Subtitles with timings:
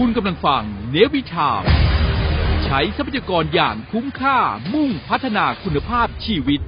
[0.00, 1.62] คุณกำลังฟังเนวิชาม
[2.64, 4.38] ใช้ทรัพยากรอย่างคุ้มค่า
[4.72, 6.60] มุ่งพัฒนาคุณภาพชีวิต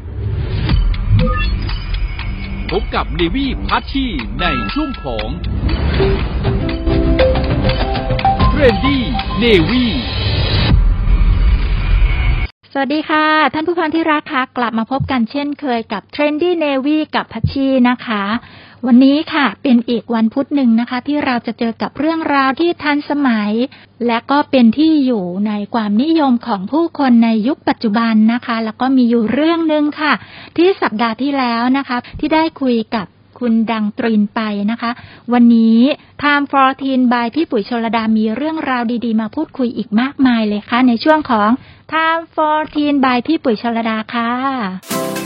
[2.70, 4.06] พบกับ Navy พัชชี
[4.40, 5.28] ในช่วงของ
[8.48, 9.84] Trendy Navy
[12.72, 18.24] สวัสดีค่ะ ท่านผู้ฟังที่รักคะกลับมาพบกันเช่นเคยกับ Trendy Navy กับพัชชีนะคะ
[18.86, 23.52] วันนี้ค่ะเป็นอีกวันพุธหนึ่งนะคะ ที่เราจะเจอกับเรื่องราวที่ทันสมัย
[24.06, 30.12] และก็เป็นที่อยู่ในความนิยมของผู้คนในยุคปัจจุบันนะคะ แล้วก็มีอยู่เรื่องหนึ่งค่ะ
[30.56, 33.06] ที่สัปดาห์ที่แล้วนะคะ ที่ได้คุยกับ
[33.38, 34.90] คุณดังตรินไปนะคะ
[35.32, 35.78] วันนี้
[36.22, 41.50] Time for Teen by พี่ปุ๋ยชลดามีเรื่องราวดีๆ มาพูดคุยอีกมากมายเลยค่ะ ในช่วงของ
[41.92, 45.25] Time for Teen by พี่ปุ๋ยชลดาค่ะ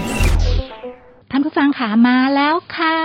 [1.85, 2.99] ขามาแล้วค่ะ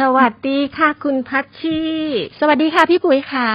[0.00, 1.80] สวัสดีค่ะ คุณพัชชี
[2.40, 3.50] สวัสดีค่ะพี่ปุ๋ยขา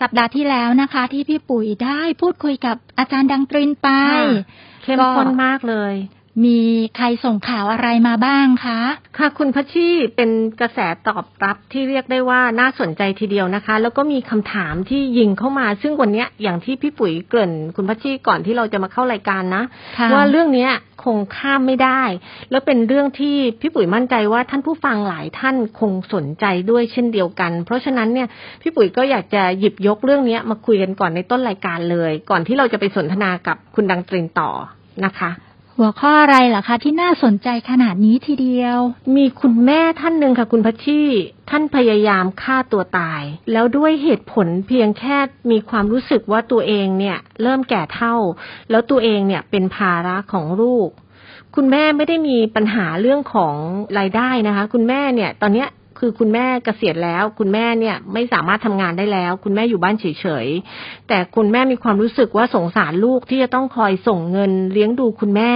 [0.00, 3.88] สัปดาห์ที่แล้วนะคะ ที่พี่ปุ๋ยได้พูดคุยกับอาจารย์ดังตรินไป
[4.82, 5.94] เข้มข้นมากเลย
[6.44, 6.58] มี
[6.96, 8.80] ใครส่งข่าวอะไรมาบ้างคะ
[9.18, 10.30] ค่ะคุณพัชชีเป็น
[10.60, 19.62] กระแสตอบรับที่เรียกได้ว่าน่าสนใจทีเดียวนะคะ แล้วก็มีคำถามที่ยิงเข้ามา ซึ่งวันเนี้ยอย่างที่พี่ปุ๋ยเกริ่น คุณพัชชีก่อนที่เราจะมาเข้ารายการนะ
[19.98, 20.72] ค่ะว่าเรื่องเนี้ย
[21.04, 22.02] คงข้ามไม่ได้
[22.50, 28.28] แล้วเป็นเรื่องที่พี่ปุ๋ยมั่นใจว่าท่านผู้ฟังหลายท่านคงสนใจด้วยเช่นเดียวกัน เพราะฉะนั้นเนี่ย
[28.62, 34.50] พี่ปุ๋ยก็อยากจะหยิบยกเรื่องเนี้ยมาคุยกันก่อนในต้นรายการเลย ก่อนที่เราจะไปสนทนากับคุณดังตรินต่อ
[35.06, 35.30] นะคะ
[35.82, 38.78] หัวข้ออะไรเหรอคะ ที่น่าสนใจขนาดนี้ทีเดียว
[39.16, 41.02] มีคุณแม่ท่านหนึ่งค่ะ คุณพัชชี
[41.50, 45.16] ท่านพยายามฆ่าตัวตาย แล้วด้วยเหตุผลเพียงแค่
[45.50, 48.14] มีความรู้สึกว่าตัวเองเนี่ย เริ่มแก่เท่า
[48.70, 50.88] แล้วตัวเองเนี่ยเป็นภาระของลูก
[51.56, 53.54] คุณแม่ไม่ได้มีปัญหาเรื่องของ
[53.98, 55.68] รายได้นะคะ คุณแม่เนี่ย ตอนเนี้ย
[56.00, 65.52] คือคุณแม่เกษียณแล้ว คุณแม่เนี่ยไม่สามารถทำงานได้แล้ว คุณแม่อยู่บ้านเฉยๆแต่คุณแม่มีความรู้สึกว่าสงสารลูกที่จะต้องคอยส่งเงินเลี้ยงดูคุณแม่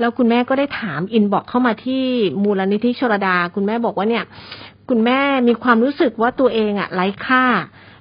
[0.00, 2.04] แล้วคุณแม่ก็ได้ถามอินบอกเข้ามาที่
[2.42, 4.24] มูลนิธิชรดา คุณแม่บอกว่าเนี่ย
[4.88, 7.44] คุณแม่มีความรู้สึกว่าตัวเองอะไร้ค่า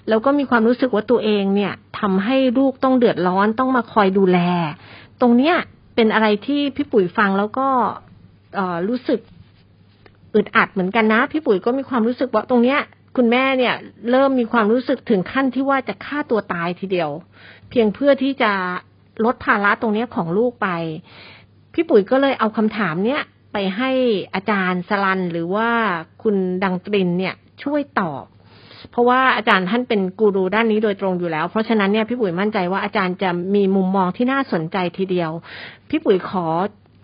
[0.09, 4.39] แล้วก็มีความรู้สึกว่าตัวเองเนี่ยทำให้ลูกต้องเดือดร้อนต้องมาคอยดูแล
[5.21, 5.55] ตรงเนี้ย
[5.95, 7.67] เป็นอะไรที่พี่ปุ๋ยฟังแล้วก็
[8.87, 9.19] รู้สึก
[10.35, 12.79] อึดอัดเหมือนกันนะ พี่ปุ๋ยก็มีความรู้สึกว่าตรงเนี้ย
[13.17, 13.75] คุณแม่เนี่ย
[14.11, 17.09] เริ่มมีความรู้สึกถึงขั้นที่ว่าจะฆ่าตัวตายทีเดียว
[17.69, 18.51] เพียงเพื่อที่จะ
[19.25, 20.67] ลดภาระตรงเนี้ยของลูกไป
[21.73, 23.21] พี่ปุ๋ยก็เลยเอาคำถามเนี้ย
[23.53, 23.91] ไปให้
[24.35, 25.69] อาจารย์สลันหรือว่า
[26.23, 28.23] คุณดังตรินเนี่ยช่วยตอบ
[28.91, 35.31] เพราะว่าอาจารย์ท่านเป็นกูรูด้านนี้โดยตรงอยู่แล้ว เพราะฉะนั้นเนี่ยพี่ปุ๋ยมั่นใจว่าอาจารย์จะมีมุมมองที่น่าสนใจทีเดียว
[35.89, 36.45] พี่ปุ๋ยขอ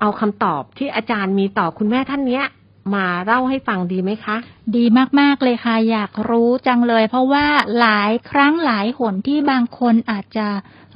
[0.01, 2.45] เอาคำตอบที่อาจารย์มีต่อคุณแม่ท่านเนี้ย
[2.93, 4.37] มาเล่าให้ฟังดีไหมคะ
[4.75, 4.85] ดี
[5.19, 7.45] มากๆเลยค่ะ อยากรู้จังเลย เพราะว่า
[7.79, 10.47] หลายครั้งหลายหนที่บางคนอาจจะ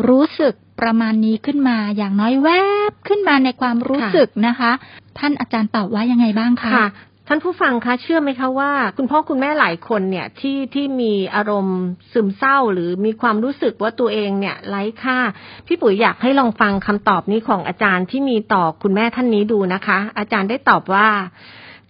[0.07, 2.49] รู้สึกประมาณนี้ขึ้นมาอย่างน้อยแว
[2.89, 4.71] บขึ้นมาในความรู้สึกนะคะ
[5.17, 6.89] ท่านอาจารย์ตอบว่ายังไงบ้างคะค่ะ
[7.27, 11.79] ท่านผู้ฟังคะเชื่อไหมคะว่า คุณพ่อคุณแม่หลายคนเนี่ยที่ที่มีอารมณ์
[12.11, 15.17] ซึมเศร้า หรือมีความรู้สึกว่าตัวเองเนี่ยไร้ค่า
[15.65, 21.07] พี่ปุ๋ยอยากให้ลองฟังคำตอบนี้ของอาจารย์ที่มีต่อคุณแม่ท่านนี้ดูนะคะ อาจารย์ได้ตอบว่า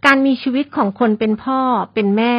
[0.05, 1.61] การมีชีวิตของคนเป็นพ่อ
[1.93, 2.35] เป็นแม่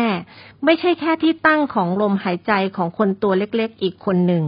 [0.64, 4.44] ไม่ใช่แค่ที่ตั้งของลมหายใจของคนตัวเล็กๆอีกคนหนึ่ง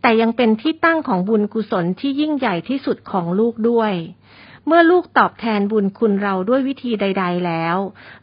[0.00, 3.94] แต่ยังเป็นที่ตั้งของบุญกุศลที่ยิ่งใหญ่ที่สุดของลูกด้วย
[4.66, 7.76] เมื่อลูกตอบแทนบุญคุณเราด้วยวิธีใด ๆแล้ว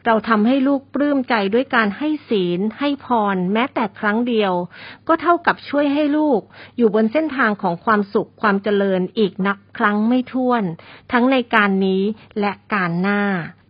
[0.06, 4.54] เราทำให้ลูกปลื้มใจด้วยการให้ศีล ให้พร แม้แต่ครั้งเดียว
[5.08, 6.42] ก็เท่ากับช่วยให้ลูก
[6.78, 10.64] อยู่บนเส้นทางของความสุขความเจริญอีกนับ ครั้งไม่ถ้วน
[11.12, 12.04] ทั้งในการนี้
[12.40, 13.22] และการหน้า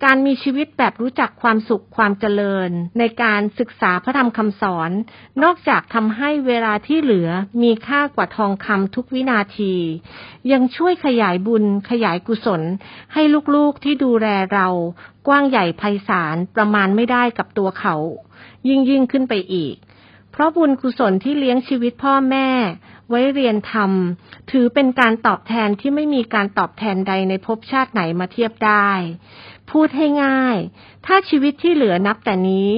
[0.05, 2.69] การมีชีวิตแบบรู้จักความสุขความเจริญ
[2.99, 4.91] ในการศึกษาพระธรรมคำสอน
[5.43, 7.29] นอกจากทำให้เวลาที่เหลือ
[7.61, 9.73] มีค่ากว่าทองคำทุกวินาที
[10.51, 12.61] ยังช่วยขยายบุญขยายกุศล
[13.13, 13.21] ให้
[13.55, 14.67] ลูกๆที่ดูแลเรา
[15.27, 17.95] กว้างใหญ่ไพศาลประมาณไม่ได้กับตัวเขา
[18.67, 19.75] ยิ่งยิ่งขึ้นไปอีก
[20.31, 22.49] เพราะบุญกุศลที่เลี้ยงชีวิตพ่อแม่
[23.09, 23.91] ไว้เรียนธรรม
[24.51, 28.89] ถือเป็นการตอบแทนที่ไม่มีการตอบแทนใดในภพชาติไหนมาเทียบได้
[29.71, 30.57] พูดให้ง่าย
[31.05, 32.69] ถ้าชีวิตที่เหลือนับแต่นี้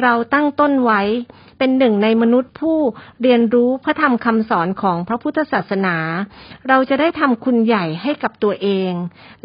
[0.00, 1.02] เราตั้งต้นไว้
[1.58, 2.78] เป็นหนึ่งในมนุษย์ผู้
[3.22, 5.96] เรียนรู้พระธรรมคำสอนของพระพุทธศาสนา
[6.68, 8.92] เราจะได้ทำคุณใหญ่ให้กับตัวเอง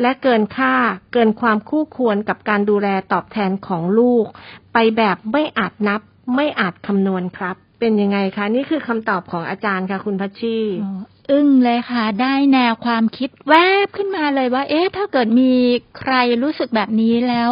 [0.01, 0.73] และเกินค่า
[1.13, 4.25] เกินความคู่ควรกับการดูแลตอบแทนของลูก
[4.73, 6.01] ไปแบบไม่อาจนับ
[6.35, 11.01] ไม่อาจคำนวณครับ เป็นยังไงคะ นี่คือคำตอบของอาจารย์ค่ะ คุณพัชชีอ๋อ
[11.31, 13.53] อึ้งเลยค่ะ ได้แนวความคิดแว
[13.85, 15.51] บขึ้นมาเลยว่า เอ๊ะ ถ้าเกิดมี
[15.99, 16.13] ใคร
[16.43, 17.51] รู้สึกแบบนี้แล้ว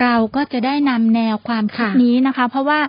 [0.00, 2.80] เราก็จะได้นำแนวความคิดค่ะนี้นะคะ เพราะว่า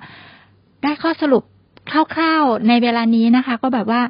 [0.84, 1.44] ได้ข้อสรุป
[1.92, 4.02] คร่าวๆในเวลานี้นะคะ ก็แบบว่า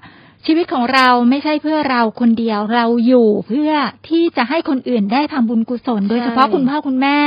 [0.48, 3.72] ชีวิตของเราไม่ใช่เพื่อเราคนเดียวเราอยู่เพื่อ
[4.10, 7.18] ที่จะให้คนอื่นได้ทำบุญกุศล โดยเฉพาะคุณพ่อคุณแม่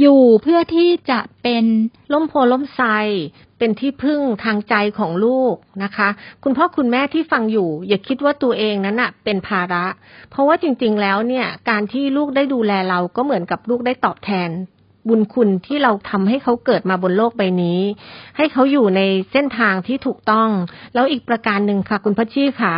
[0.00, 1.64] อยู่เพื่อที่จะเป็น
[2.12, 2.86] ล่มโพล่มไทร
[3.58, 6.08] เป็นที่พึ่งทางใจของลูกนะคะ
[6.44, 9.86] คุณพ่อคุณแม่ที่ฟังอยู่ อย่าคิดว่าตัวเองนั้นน่ะเป็นภาระ
[10.30, 14.50] เพราะว่าจริง ๆ แล้วเนี่ย การที่ลูกได้ดูแลเราก็เหมือนกับลูกได้ตอบแทน
[15.08, 17.80] บุญคุณที่เราทำให้เขาเกิดมาบนโลกใบนี้
[18.36, 19.00] ให้เขาอยู่ใน
[19.32, 20.48] เส้นทางที่ถูกต้อง
[20.94, 22.74] แล้วอีกประการหนึ่งค่ะ คุณพัชชีค่ะ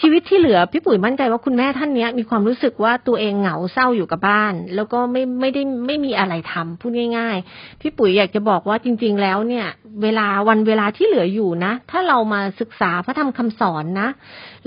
[0.00, 9.66] ชีวิตที่เหลือพี่ปุ๋ยมั่นใจว่าคุณแม่ท่านเนี้ยมีความรู้สึกว่าตัวเองเหงาเศร้าอยู่กับบ้าน แล้วก็ไม่ไม่ได้ไม่มีอะไรทำพูดง่าย ๆ พี่ปุ๋ยอยากจะบอกว่าจริง ๆ แล้วเนี่ย
[10.02, 14.08] เวลาวันเวลาที่เหลืออยู่นะ ถ้าเรามาศึกษาพระธรรมคำสอนนะ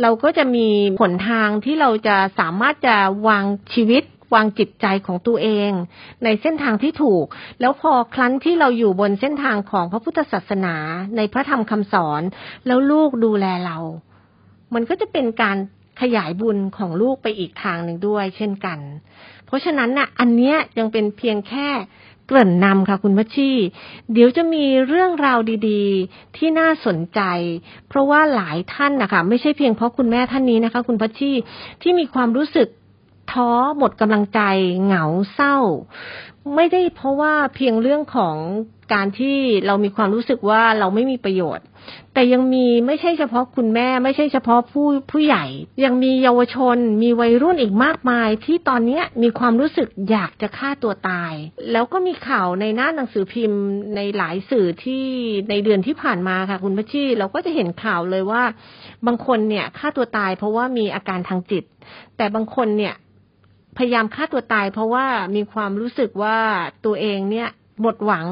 [0.02, 0.68] เราก็จะมี
[1.00, 2.96] ผลทางที่เราจะสามารถจะ
[3.28, 5.72] วางชีวิต วางจิตใจของตัวเอง
[6.24, 7.26] ในเส้นทางที่ถูก
[7.62, 10.76] แล้วพอครั้นที่เราอยู่บนเส้นทางของพระพุทธศาสนา
[11.18, 12.22] ในพระธรรมคำสอน
[12.66, 13.78] แล้วลูกดูแลเรา
[14.74, 15.58] มันก็จะเป็นการ
[16.02, 18.80] ขยายบุญของลูกไปอีกทางหนึ่งด้วย เช่นกัน
[19.46, 21.70] เพราะฉะนั้นน่ะ อันเนี้ยยังเป็นเพียงแค่
[22.28, 23.52] เกริ่นนำค่ะคุณพัชชี
[24.14, 25.40] เดี๋ยวจะมีเรื่องราว
[25.70, 27.22] ดีๆ ที่น่าสนใจ
[27.88, 31.32] เพราะว่าหลายท่านนะคะไม่ใช่เพียงเพราะคุณแม่ท่านนี้นะคะ คุณพัชชี
[31.82, 32.68] ที่มีความรู้สึก
[33.32, 34.40] ท้อหมดกำลังใจ
[34.84, 35.58] เหงาเศร้า
[36.56, 38.36] ไม่ได้เพราะว่าเพียงเรื่องของ
[38.94, 41.66] การที่เรามีความรู้สึกว่าเราไม่มีประโยชน์
[42.14, 45.46] แต่ยังมีไม่ใช่เฉพาะคุณแม่ ไม่ใช่เฉพาะผู้ผู้ใหญ่
[45.84, 51.34] ยังมีเยาวชน มีวัยรุ่นอีกมากมาย ที่ตอนเนี้ยมีความรู้สึกอยากจะฆ่าตัวตาย
[51.72, 53.62] แล้วก็มีข่าวในหน้าหนังสือพิมพ์
[53.96, 55.06] ในหลายสื่อที่
[55.50, 58.44] ในเดือนที่ผ่านมาค่ะ คุณพัชชีเราก็จะเห็นข่าวเลยว่า
[59.08, 61.64] บางคนเนี่ยฆ่าตัวตาย เพราะว่ามีอาการทางจิต
[62.18, 62.94] แต่บางคนเนี่ย
[63.78, 65.06] พยายามฆ่าตัวตาย เพราะว่า
[65.36, 66.38] มีความรู้สึกว่า
[66.86, 67.50] ตัวเองเนี่ย
[67.82, 68.26] หมดหวัง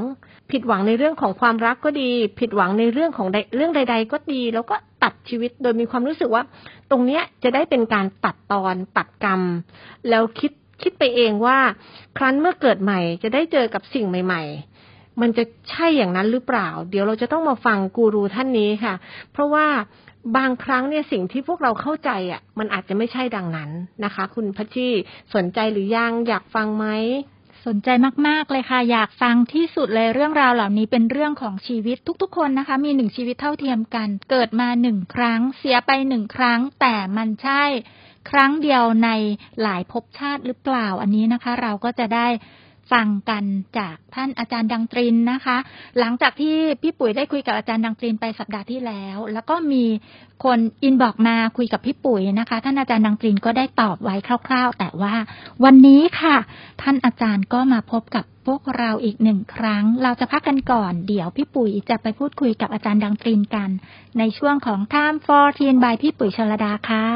[0.51, 6.43] ผิดหวังในเรื่องของความรักก็ดี ผิดหวังในเรื่องของเรื่องใด ๆ ก็ดี แล้วก็ตัดชีวิตโดยมีความรู้สึกว่า
[6.91, 9.41] ตรงเนี้ยจะได้เป็นการตัดตอนตัดกรรม
[10.09, 10.51] แล้วคิด
[10.81, 11.57] คิดไปเองว่า
[12.17, 14.41] ครั้นเมื่อเกิดใหม่จะได้เจอกับสิ่งใหม่
[14.81, 18.93] ๆมันจะใช่อย่างนั้นหรือเปล่า เดี๋ยวเราจะต้องมาฟังกูรูท่านนี้ค่ะ
[19.31, 19.67] เพราะว่า
[20.37, 23.69] บางครั้งเนี่ยสิ่งที่พวกเราเข้าใจอะ มันอาจจะไม่ใช่ดังนั้น
[24.03, 24.89] นะคะ คุณพัชชี
[25.35, 26.85] สนใจหรือยังอยากฟังไหม
[27.65, 27.89] สนใจ
[28.27, 37.63] มาก ๆ เลยค่ะ อยากฟังที่สุดเลยเรื่องราวเหล่านี้เป็นเรื่องของชีวิตทุก ๆ คนนะคะ มีหนึ่งชีวิตเท่าเทียมกัน เกิดมาหนึ่งครั้ง เสียไปหนึ่งครั้ง แต่มันใช่
[38.29, 39.09] ครั้งเดียวใน
[39.61, 42.27] หลายภพชาติหรือเปล่า อันนี้นะคะ เราก็จะได้
[42.91, 43.43] ฟังกัน
[43.77, 45.57] จากท่านอาจารย์ดังตรินนะคะ
[45.99, 49.83] หลังจากที่พี่ปุ๋ยได้คุยกับอาจารย์ดังตรินไปสัปดาห์ที่แล้ว แล้วก็มี
[50.43, 54.15] คนอินบอกมาคุยกับพี่ปุ๋ยนะคะ ท่านอาจารย์ดังตรินก็ได้ตอบไว้
[54.47, 55.15] คร่าว ๆ แต่ว่า
[55.63, 56.37] วันนี้ค่ะ
[56.81, 63.69] ท่านอาจารย์ก็มาพบกับพวกเราอีกหนึ่งครั้ง เราจะพักกันก่อน เดี๋ยวพี่ปุ๋ยจะไปพูดคุยกับอาจารย์ดังตรินกัน
[64.17, 67.07] ในช่วงของ Time for Teen by พี่ปุ๋ยชลดาค่ะ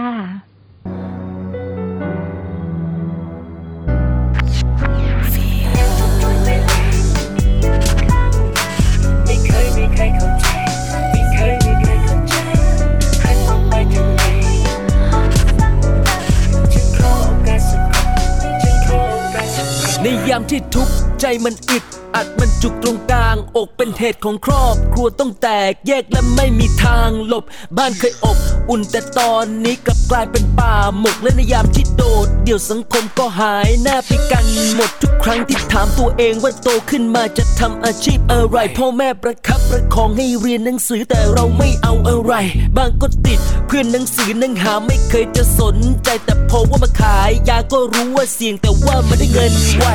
[20.08, 20.96] ในยามที่ทุกข์
[21.28, 21.84] ใจมันอึด
[22.16, 27.46] อัดมันจุกตรงกลาง อกเป็นเหตุของครอบครัวต้องแตกแยกและไม่มีทางหลบ
[27.78, 28.38] บ้านเคยอบ
[28.70, 42.34] อุ่นแต่ตอนนี้กลับกลายเป็นป่าหมกและในยามที่โดด เดี๋ยวสังคมก็หายหน้าไปกันหมดทุกครั้งที่ถามตัวเองว่าโตขึ้นมาจะทำอาชีพอะไร พ่อแม่ประคับประคองให้เรียนหนังสือแต่เราไม่เอาอะไร
[42.78, 49.86] บางก็ติดเพื่อนหนังสือนังหาไม่เคยจะสนใจแต่พอว่ามาขายยาก็รู้ว่าเสี่ยงแต่ว่ามันได้เงินไว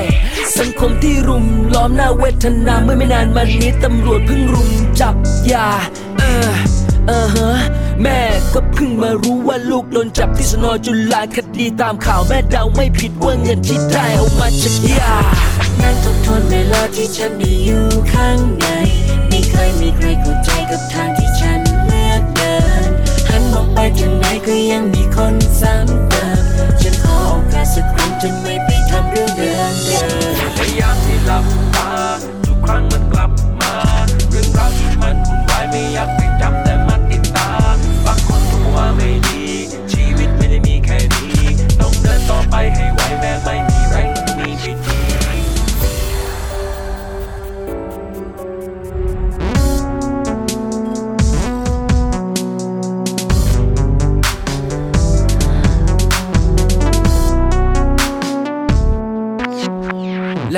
[0.59, 5.15] สังคมที่รุมล้อมหน้าเวทนาเมื่อไม่นานมานี้ตำรวจเพิ่งรุมจับ
[5.53, 5.69] ยา
[6.19, 6.51] เออ
[7.07, 7.51] เออฮะ
[8.03, 8.21] แม่
[8.55, 15.15] ก็เพิ่งมารู้ว่าลูกโดนจับที่สนอจุฬาคดีตามข่าวแม่เดาไม่ผิดว่าเงินที่ได้เอามาจากยา
[15.81, 18.67] นั่งทบทวนเวลาที่ฉันได้อยู่ข้างใน
[19.29, 22.55] ไม่เคยมีใครเข้าใจกับทางที่ฉันเลือกเดิ
[22.89, 22.91] น
[23.29, 26.39] หันมองไปทางไหนก็ยังมีคนซ้ำเติม
[26.81, 28.55] ฉันขอโอกาสสักครั้งจะไม่
[31.31, 33.10] ยายาม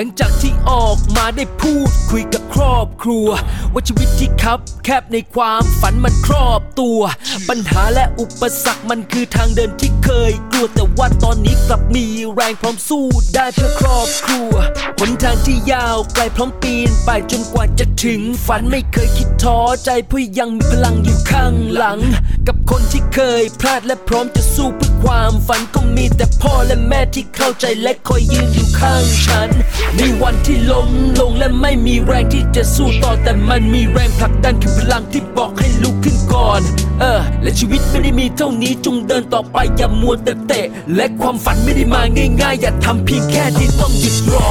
[0.05, 3.29] ลังจากที่ออกมาได้พูดคุยกับครอบครัว
[3.73, 7.01] ว่าชีวิตที่คับแคบในความฝันมันครอบตัว
[7.49, 13.05] ปัญหาและอุปสรรคมันคือทางเดินที่เคยกลัวแต่ว่าตอนนี้กลับมีแรงพร้อมสู้
[13.35, 14.53] ได้เพื่อครอบครัว
[14.99, 21.99] หนทางที่ยาวไกลพร้อมปีนไปจนกว่าจะถึงฝันไม่เคยคิดท้อใจเพราะยังมีพลังอยู่ข้างหลัง
[22.47, 29.51] กับคนที่เคยพลาดและพร้อมจะสู้เพื่อความฝันก็มีแต่พ่อและแม่ที่เข้าใจและคอยยืนอยู่ข้างฉัน
[29.97, 30.89] ในวันที่ล้ม
[31.21, 36.61] ลงและไม่มีแรงที่จะสู้ต่อแต่มันมีแรงผลักดันคือพลังที่บอกให้ลุกขึ้นก่อน
[37.01, 42.03] เออ และชีวิตไม่ได้มีเท่านี้จงเดินต่อไปอย่ามัวแต่เตะ และความฝันไม่ได้มา
[42.41, 44.49] ง่ายๆ อย่าทำเพียงแค่ที่ต้องหยุดรอ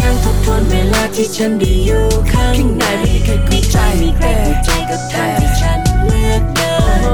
[0.00, 6.72] นั่งทบทวนเวลาที่ฉันได้อยู่ข้างข้างในไม่เคยเข้าใจมีใครเข้าใจกับทางที่ฉันเลือกเดิ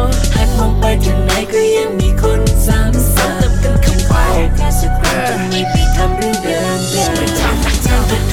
[0.08, 6.35] นหันมองไปทางไหนก็ยังมีคนซ้ำซ้ำกันเข้าไปโอกาสสักครั้งจะไม่ไปทำเรื่อง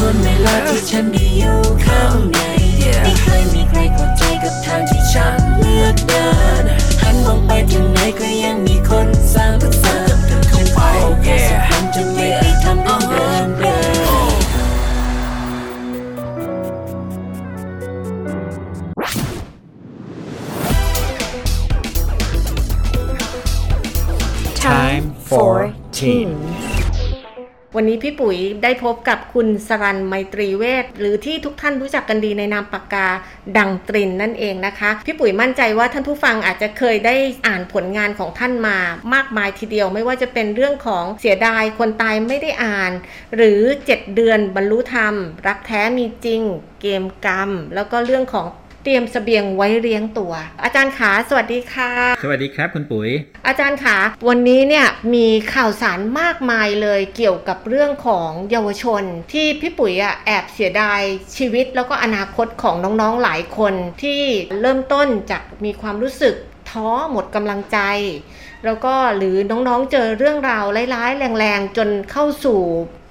[0.05, 2.37] วนเวลาที่ฉันได้อยู่ข้างใน
[3.03, 6.27] ไม่เคยมีใครเข้าใจกับทางที่ฉันเลือกเดิ
[6.61, 6.63] น
[7.01, 14.33] หันมองไปทางไหนก็ยังมีคนซ้ำซ้ำกันเข้าไปโอกาสสักครั้งจะไม่ไปทำเรื่องเดิมเดิม
[24.65, 25.53] Time for
[25.91, 26.42] teens.
[27.77, 33.07] วันนี้พี่ปุ๋ยได้พบกับคุณสรันไมตรีเวทหรือที่ทุกท่านรู้จักกันดีในนามปากกา
[33.57, 37.15] ดังตรินนั่นเองนะคะ พี่ปุ๋ยมั่นใจว่าท่านผู้ฟังอาจจะเคยได้
[37.47, 38.77] อ่านผลงานของท่านมา
[39.13, 42.91] มากมายทีเดียว ไม่ว่าจะเป็นเรื่องของเสียดายคนตายไม่ได้อ่าน
[43.35, 45.15] หรือ 7 เดือนบรรลุธรรม
[45.47, 46.41] รักแท้มีจริง
[46.81, 48.47] เกมกรรม แล้วก็เรื่องของ
[48.83, 51.91] เตรียมเสบียงไว้เลี้ยงตัว อาจารย์ขาสวัสดีค่ะ
[52.23, 53.09] สวัสดีครับคุณปุ๋ย
[53.47, 61.01] อาจารย์คะวันนี้เนี่ยมีข่าวสารมากมายเลยเกี่ยวกับเรื่องของเยาวชน ที่พี่ปุ๋ยอะแอบเสียดาย
[61.37, 63.73] ชีวิตแล้วก็อนาคตของน้องๆหลายคน
[64.03, 64.21] ที่
[64.61, 66.35] เริ่มต้นจากมีความรู้สึก
[66.69, 67.79] ท้อหมดกำลังใจ
[68.65, 72.59] แล้วก็หรือน้องๆเจอเรื่องราวร้ายๆ แรงๆ จนเข้าสู่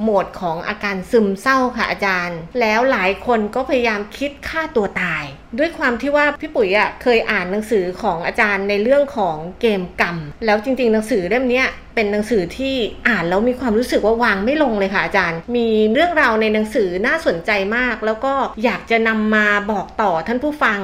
[0.03, 5.25] โหมดของอาการซึมเศร้าค่ะอาจารย์ แล้วหลายคนก็พยายามคิดฆ่าตัวตาย
[5.59, 12.75] ด้วยความที่ว่าพี่ปุ๋ยอะเคยอ่านหนังสือของอาจารย์ในเรื่องของเกมกรรม แล้วจริง ๆ หนังสือเล่มนี้เป็นหนังสือที่
[13.09, 18.33] อ่านแล้วมีความรู้สึกว่าวางไม่ลงเลยค่ะอาจารย์ มีเรื่องราวในหนังสือน่าสนใจมาก แล้วก็
[18.65, 20.81] อยากจะนำมาบอกต่อท่านผู้ฟัง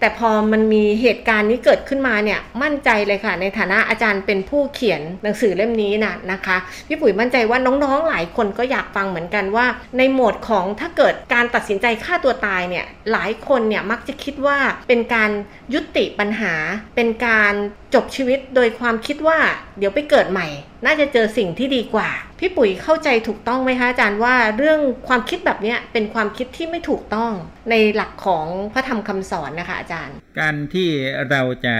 [0.00, 6.56] แต่พอมันมีเหตุการณ์นี้เกิดขึ้นมาเนี่ยมั่นใจเลยค่ะ ในฐานะอาจารย์เป็นผู้เขียนหนังสือเล่มนี้นะนะคะ
[6.88, 9.66] พี่ปุ๋ยมั่นใจว่าน้องๆหลายคนก็็อยากฟังเหมือนกันว่า
[9.98, 15.30] ในโหมดของถ้าเกิดการตัดสินใจฆ่าตัวตายเนี่ยหลายคนเนี่ยมักจะคิดว่าเป็นการ
[15.74, 16.54] ยุติปัญหา
[16.96, 17.52] เป็นการ
[17.94, 19.38] จบชีวิตโดยความคิดว่า
[19.78, 20.48] เดี๋ยวไปเกิดใหม่
[20.84, 27.32] น่าจะเจอสิ่งที่ดีกว่า พี่ปุ๋ยเข้าใจถูกต้องไหมคะอาจารย์ว่าเรื่องความคิดแบบนี้เป็นความคิดที่ไม่ถูกต้อง
[27.70, 30.88] ในหลักของพระธรรมคำสอนนะคะอาจารย์ การที่
[31.30, 31.76] เราจะ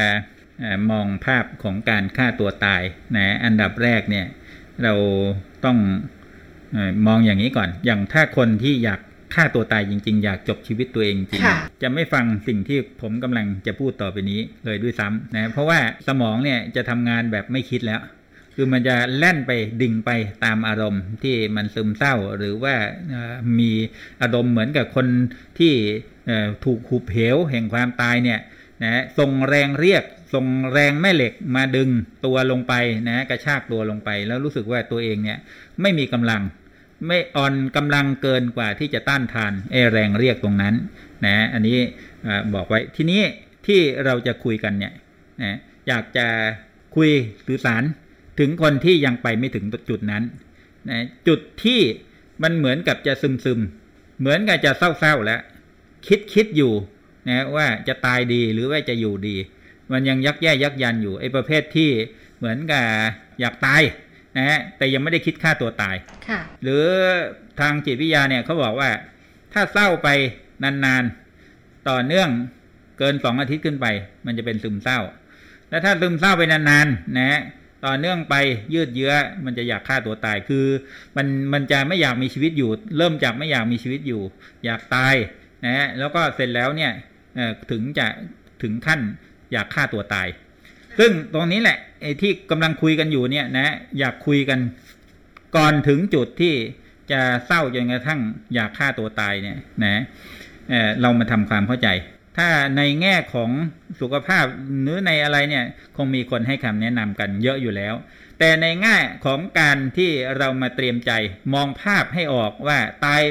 [0.90, 2.82] มองภาพของการฆ่าตัวตาย
[3.16, 4.26] นะอันดับแรกเนี่ย
[4.82, 4.94] เรา
[5.64, 5.78] ต้อง
[7.06, 9.00] มองอย่างนี้ก่อน อย่างถ้าคนที่อยาก
[9.34, 18.00] ฆ่าตัวตายจริง ๆ อยากจบชีวิตตัวเองจริงค่ะจะไม่ฟังสิ่งที่ผมกำลังจะพูดต่อไปนี้เลยด้วยซ้ำนะเพราะว่าสมองเนี่ยจะทำงานแบบไม่คิดแล้ว
[18.54, 19.52] คือมันจะแล่นไป
[19.82, 20.10] ดิ่งไป
[20.44, 22.74] ตามอารมณ์ที่มันซึมเศร้า หรือว่า
[23.10, 23.70] เอ่อมี
[24.22, 25.06] อารมณ์เหมือนกับคน
[25.58, 25.72] ที่
[26.26, 28.40] เอ่อถูกหุบเหวแห่งความตายเนี่ย
[28.84, 31.88] นะส่งแรงเรียกส่งแรงแม่เหล็กมาดึง
[32.26, 32.74] ตัวลงไป
[33.08, 35.38] นะกระชากตัวลงไป แล้วรู้สึกว่าตัวเองเนี่ย
[35.82, 36.42] ไม่มีกำลัง
[37.06, 40.74] ไม่อ่อนกำลังเกินกว่าที่จะต้านทานไอ้แรงเรียกตรงนั้น
[41.26, 41.78] นะอันนี้
[42.54, 43.22] บอกไว้ทีนี้
[43.66, 44.92] ที่เราจะคุยกันเนี่ย
[45.42, 45.56] นะ
[45.88, 46.26] อยากจะ
[46.94, 47.10] คุย
[47.46, 47.82] สื่อสาร
[48.38, 50.22] ถึงคนที่ยังไปไม่ถึงจุดนั้น
[50.90, 51.80] นะจุดที่
[52.42, 53.60] มันเหมือนกับจะซึมซึม
[54.20, 55.40] เหมือนกับจะเศร้าๆแล้ว
[56.06, 56.72] คิดคิดอยู่
[57.28, 59.36] นะว่าจะตายดีหรือว่าจะอยู่ดี
[59.92, 61.90] มันยังยักแย่ยักยันอยู่ไอ้ประเภทที่
[62.38, 62.84] เหมือนกับ
[63.40, 63.82] อยากตาย
[64.36, 65.96] นะฮะแต่ยังไม่ได้คิดฆ่าตัวตาย
[66.28, 66.84] ค่ะหรือ
[67.60, 68.90] ทางจิตวิทยาเนี่ยเขาบอกว่า
[69.52, 70.08] ถ้าเศร้าไป
[70.62, 72.28] นานๆ ต่อเนื่อง
[72.98, 73.86] เกินสองอาทิตย์ขึ้นไป
[74.26, 74.98] มันจะเป็นซึมเศร้า
[75.70, 77.40] แล้วถ้าซึมเศร้าไปนานๆนะฮะ
[77.86, 78.34] ต่อเนื่องไป
[78.74, 79.12] ยืดเยื้อ
[79.44, 80.66] มันจะอยากฆ่าตัวตายคือ
[81.16, 84.22] มันมันจะไม่อยากมีชีวิตอยู่ เริ่มจากไม่อยากมีชีวิตอยู่
[84.64, 85.14] อยากตาย
[85.64, 86.92] นะฮะแล้วก็เสร็จแล้วเนี่ย
[87.34, 88.06] เอ่อถึงจะ
[88.62, 89.00] ถึงขั้น
[89.52, 90.28] อยากฆ่าตัวตาย
[90.98, 93.68] ซึ่งตรงนี้แหละไอ้ที่กำลังคุยกันอยู่เนี่ยนะ
[93.98, 94.58] อยากคุยกัน
[95.56, 96.54] ก่อนถึงจุดที่
[97.12, 98.20] จะเศร้าจนกระทั่ง
[98.54, 100.02] อยากฆ่าตัวตายเนี่ยนะ
[100.70, 101.88] เออเรามาทำความเข้าใจ
[102.38, 103.50] ถ้าในแง่ของ
[104.00, 104.44] สุขภาพ
[104.82, 105.64] หรือในอะไรเนี่ย
[105.96, 107.94] คงมีคนให้คำแนะนำกันเยอะอยู่แล้ว
[108.38, 111.12] แต่ในแง่ของการที่เรามาเตรียมใจ
[111.54, 113.22] มองภาพให้ออกว่าตาย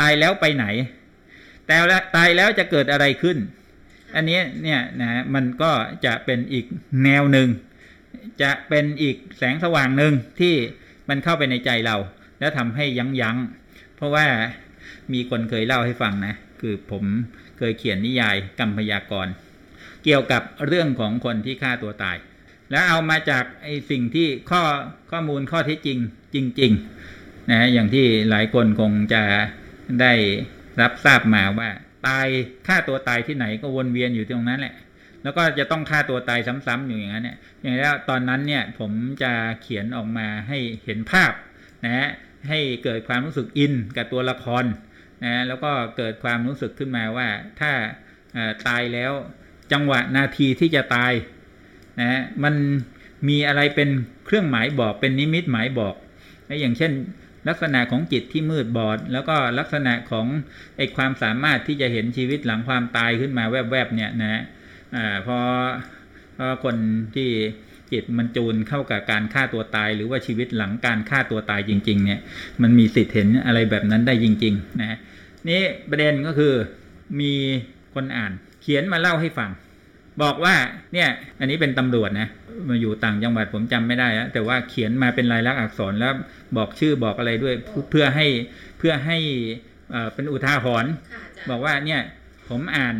[0.00, 0.66] ตายแล้วไปไหน
[1.66, 1.76] แต่
[2.16, 3.36] ตายแล้วจะเกิดอะไรขึ้น
[4.16, 5.72] อันนี้เนี่ยนะมันก็
[6.06, 6.66] จะเป็นอีก
[7.04, 7.48] แนวหนึ่ง
[8.42, 10.54] จะเป็นอีกแสงสว่างหนึ่งที่
[11.08, 11.96] มันเข้าไปในใจเรา
[12.38, 13.36] แล้วทำให้ยั้งยั้ง
[13.96, 14.26] เพราะว่า
[15.12, 17.04] มีคนเคยเล่าให้ฟังนะ คือผม
[17.58, 19.26] เคยเขียนนิยายกรรมพยากร
[20.04, 22.16] เกี่ยวกับเรื่องของคนที่ฆ่าตัวตาย
[22.70, 24.62] แล้วเอามาจากไอ้สิ่งที่ข้อ
[25.10, 25.98] ข้อมูลข้อเท็จจริง
[26.34, 29.22] จริงๆนะอย่างที่หลายคนคงจะ
[30.00, 30.12] ได้
[30.80, 31.70] รับทราบมาว่า
[32.08, 32.26] ตาย
[32.66, 34.74] ฆ่าตัวตายที่ไหนก็วนเวียนอยู่ตรงนั้นแหละ
[35.22, 39.32] แล้วก็จะต้องฆ่าตัวตายซ้ำๆอยู่อย่างนั้นเนี่ยอย่างนี้แล้วตอนนั้นเนี่ยผมจะ
[39.62, 41.32] เขียนออกมาให้เห็นภาพ
[41.84, 42.08] นะฮะ
[42.48, 44.64] ให้เกิดความรู้สึกอินกับตัวละคร
[45.24, 47.28] นะแล้วก็เกิดความรู้สึกขึ้นมาว่า
[47.60, 47.72] ถ้า
[48.68, 49.12] ตายแล้ว
[49.72, 51.12] จังหวะนาทีที่จะตาย
[52.00, 52.54] นะฮะมัน
[53.28, 53.88] มีอะไรเป็น
[54.26, 55.94] เครื่องหมายบอกเป็นนิมิตหมายบอก
[56.48, 56.92] นะอย่างเช่น
[57.48, 60.26] ลักษณะของจิตที่มืดบอด แล้วก็ลักษณะของ
[60.76, 64.42] ไอความสามารถที่จะเห็นชีวิตหลังความตายขึ้นมาแวบๆเนี่ยนะฮะ
[64.96, 65.38] อ่าพอ
[66.36, 66.76] พอคน
[67.16, 67.30] ที่
[67.92, 72.20] จิตมันจูนเข้ากับการฆ่าตัวตาย หรือว่าชีวิตหลังการฆ่าตัวตายจริง ๆ เนี่ย
[72.62, 74.98] มันมีสิทธิ์เห็นอะไรแบบนั้นได้จริง ๆ นะ
[75.48, 76.52] นี่ประเด็นก็คือ
[77.20, 77.32] มี
[77.94, 78.32] คนอ่าน
[78.62, 79.50] เขียนมาเล่าให้ฟัง
[80.22, 80.54] บอกว่า
[80.94, 82.28] เนี่ยอันนี้เป็นตำรวจนะ
[82.68, 86.12] มาอยู่ต่างจังหวัดผมจำไม่ได้แล้วแต่ว่าเขียนมาเป็นลายลักษณ์อักษรแล้ว
[86.56, 88.26] บอกชื่อบอกอะไรด้วยเพื่อเพื่อให้
[88.78, 89.18] เพื่อให้
[89.90, 90.92] เอ่อเป็นอุทาหรณ์
[91.50, 92.00] บอกว่าเนี่ย
[92.48, 92.96] ผมอ่าน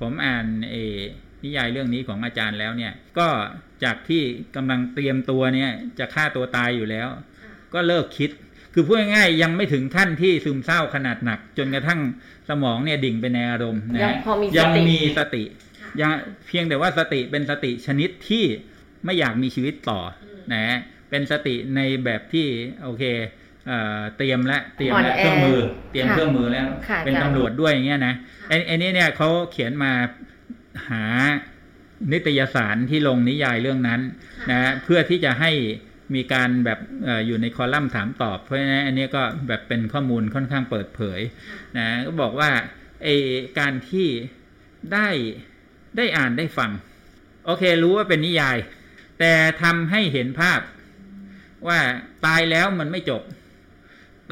[0.00, 0.98] ผมอ่านเออ
[1.44, 3.28] นิยายเรื่องนี้ของอาจารย์แล้วเนี่ย ก็
[3.84, 4.22] จากที่
[4.56, 7.08] กำลังเตรียมตัวเนี่ยจะฆ่าตัวตายอยู่แล้ว
[7.74, 8.30] ก็เลิกคิด
[8.74, 12.00] คือพูดง่ายๆยังไม่ถึงขั้นที่ซึมเศร้าขนาดหนัก จนกระทั่ง
[12.48, 14.34] สมองเนี่ยดิ่งไปในอารมณ์นะยังพอ
[14.88, 15.42] มีสติ
[16.00, 18.44] ยังมีสติยังเพียงแต่ว่าสติเป็นสติชนิดที่
[19.04, 20.00] ไม่อยากมีชีวิตต่อ
[20.52, 20.78] นะ
[21.10, 22.46] เป็นสติในแบบที่
[22.82, 23.04] โอเค
[23.66, 28.14] เอ่อเตรียมและเตรียมและอ่อนแอเครื่องมือ เตรียมค่ะเครื่องมือแล้วค่ะเป็นอาจารย์ตำรวจด้วยอย่างเงี้ยนะ
[28.48, 29.92] ไอ้ไอ้นี่เนี่ยเขาเขียนมา
[30.88, 31.04] หา
[32.12, 34.00] นิตยสารที่ลงนิยายเรื่องนั้น
[34.50, 35.52] นะเพื่อที่จะให้
[36.14, 41.20] มีการแบบเอออยู่ในคอลัมน์ถามตอบ เพราะฉะนั้นอันนี้ก็แบบเป็นข้อมูลค่อนข้างเปิดเผย
[41.78, 42.50] นะก็บอกว่า
[43.02, 43.08] ไอ
[43.58, 44.08] การที่
[44.92, 45.08] ได้
[45.96, 46.70] ได้อ่านได้ฟัง
[47.44, 48.56] โอเค รู้ว่าเป็นนิยาย
[49.18, 50.60] แต่ทำให้เห็นภาพ
[51.68, 51.80] ว่า
[52.26, 53.22] ตายแล้วมันไม่จบ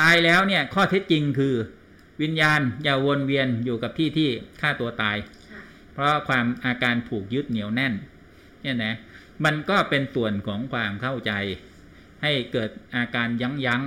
[0.01, 1.55] ตายแล้วเนี่ย ข้อเท็จจริงคือ
[2.23, 4.29] วิญญาณอย่าวนเวียนอยู่กับที่ที่
[4.61, 5.17] ฆ่าตัวตาย
[5.93, 7.95] เพราะความอาการผูกยึดเหนียวแน่น
[8.63, 8.95] เนี่ยนะ
[9.45, 11.33] มันก็เป็นส่วนของความเข้าใจ
[12.23, 13.83] ให้เกิดอาการยั้งยั้ง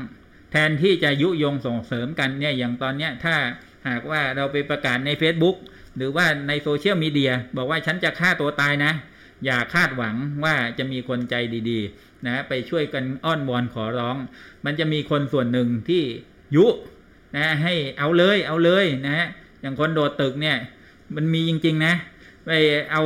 [0.51, 3.35] แทนที่จะยุยงส่งเสริมกันเนี่ยอย่างตอนเนี้ยถ้า
[3.87, 5.55] หากว่าเราไปประกาศใน Facebook
[5.97, 8.93] หรือว่าในโซเชียลมีเดียบอกว่าฉันจะฆ่าตัวตายนะ
[9.45, 11.35] อย่าคาดหวังว่าจะมีคนใจ
[11.69, 14.17] ดีๆนะไปช่วยกันอ้อนวอนขอร้อง
[14.65, 16.03] มันจะมีคนส่วนหนึ่งที่
[16.55, 16.65] ยุ
[17.35, 19.27] นะให้เอาเลยเอาเลยนะฮะ
[19.61, 20.57] อย่างคนโดดตึกเนี่ย
[21.15, 21.93] มันมีจริง ๆ นะ
[22.45, 22.51] ไป
[22.91, 23.03] เอา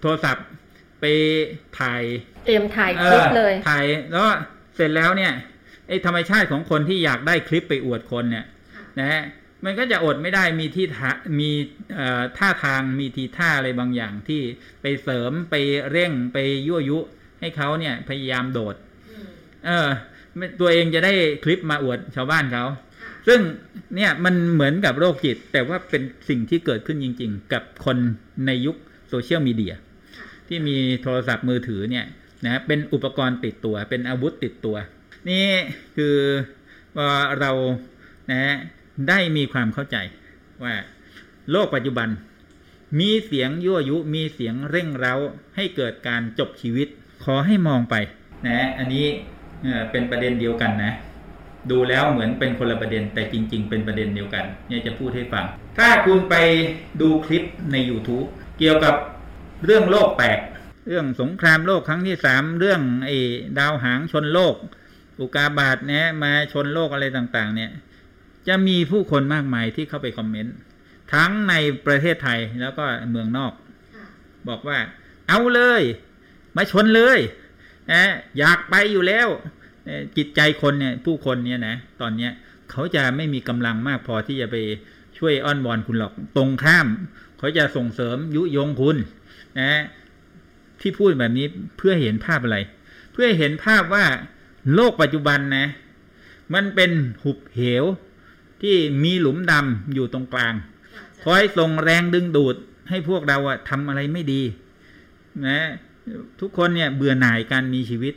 [0.00, 0.46] โทรศัพท์
[1.00, 1.04] ไป
[1.78, 2.02] ถ่าย
[2.46, 4.24] เตรียมถ่ายคลิปเลยออถ่ายแล้ว
[4.76, 5.32] เสร็จแล้วเนี่ย
[5.88, 8.44] ไอ้ธรรมชาติของคนที่อยากได้คลิปไปอวดคนเนี่ย
[8.98, 9.22] นะฮะ
[9.64, 11.50] มันก็จะอดไม่ได้มีที่ทามี
[12.38, 14.40] ท่าทางมีทีท่าอะไรบางอย่างที่
[14.80, 15.54] ไปเสริมไป
[15.90, 16.98] เร่งไปยั่วยุ
[17.40, 18.76] ให้เขาเนี่ยพยายามโดด
[19.66, 19.88] เออ
[20.60, 21.12] ตัวเองจะได้
[21.44, 22.64] คลิปมาอวดชาวบ้านเขา
[23.28, 23.40] ซึ่ง
[23.96, 27.96] เนี่ยมันเหมือนกับโรคจิต แต่ว่าเป็นสิ่งที่เกิดขึ้นจริง ๆ กับคน
[28.46, 28.76] ในยุค
[29.08, 29.74] โซเชียลมีเดีย
[30.48, 32.06] ที่มีโทรศัพท์มือถือเนี่ย
[32.44, 34.76] นะเป็นอุปกรณ์ติดตัว เป็นอาวุธติดตัว
[35.30, 35.46] นี่
[35.96, 36.16] คือ
[37.40, 37.52] เรา
[38.32, 38.56] นะ
[39.08, 39.96] ได้มีความเข้าใจ
[40.64, 40.74] ว่า
[41.50, 42.08] โลกปัจจุบัน
[43.00, 45.14] มีเสียงยั่วยุ มีเสียงเร่งเร้า
[45.56, 46.88] ให้เกิดการจบชีวิต
[47.24, 47.94] ขอให้มองไป
[48.48, 49.06] นะ อันนี้
[49.90, 50.92] เป็นประเด็นเดียวกันนะ
[51.70, 55.44] ดูแล้วเหมือนเป็นคนละประเด็นแต่จริง ๆ เป็นประเด็นเดียวกัน เนี่ยจะพูดให้ฟัง
[55.78, 56.34] ถ้าคุณไป
[57.00, 58.26] ดูคลิปใน YouTube
[58.58, 58.94] เกี่ยวกับ
[59.64, 60.38] เรื่องโลกแตก
[60.88, 63.16] เรื่องสงครามโลกครั้งที่สามเรื่องไอ้
[63.58, 64.54] ดาวหางชนโลก
[65.20, 67.70] อุกาบาตเนี่ยมาชนโลกอะไรต่าง ๆ เนี่ย
[68.48, 70.56] จะมีผู้คนมากมายที่เข้าไปคอมเมนต์
[71.14, 71.54] ทั้งใน
[71.86, 73.52] ประเทศไทยแล้วก็เมืองนอก
[74.48, 74.78] บอกว่า
[75.28, 75.82] เอาเลย
[76.56, 77.18] มาชนเลย
[77.92, 78.02] นะ
[78.38, 79.28] อยากไปอยู่แล้ว
[80.16, 82.32] จิตใจคนเนี่ย ผู้คนเนี่ยนะตอนเนี้ย
[82.70, 84.56] เขาจะไม่มีกำลังมากพอที่จะไป
[85.18, 86.86] ช่วยอ้อนวอนคุณหรอกตรงข้าม
[87.38, 88.96] เขาจะส่งเสริมยุยงคุณ
[89.60, 89.72] นะ
[90.80, 92.58] ที่พูดแบบนี้เพื่อเห็นภาพอะไร
[93.12, 94.04] เพื่อเห็นภาพว่า
[94.74, 95.66] โลกปัจจุบันนะ
[96.54, 96.90] มันเป็น
[97.22, 97.84] หุบเหว
[98.62, 100.54] ที่มีหลุมดำอยู่ตรงกลาง
[101.24, 102.56] คอยส่งแรงดึงดูด
[102.88, 104.42] ให้พวกเราอะทำอะไรไม่ดี
[105.46, 105.60] นะ
[106.40, 108.14] ทุกคนเนี่ยเบื่อหน่ายการมีชีวิต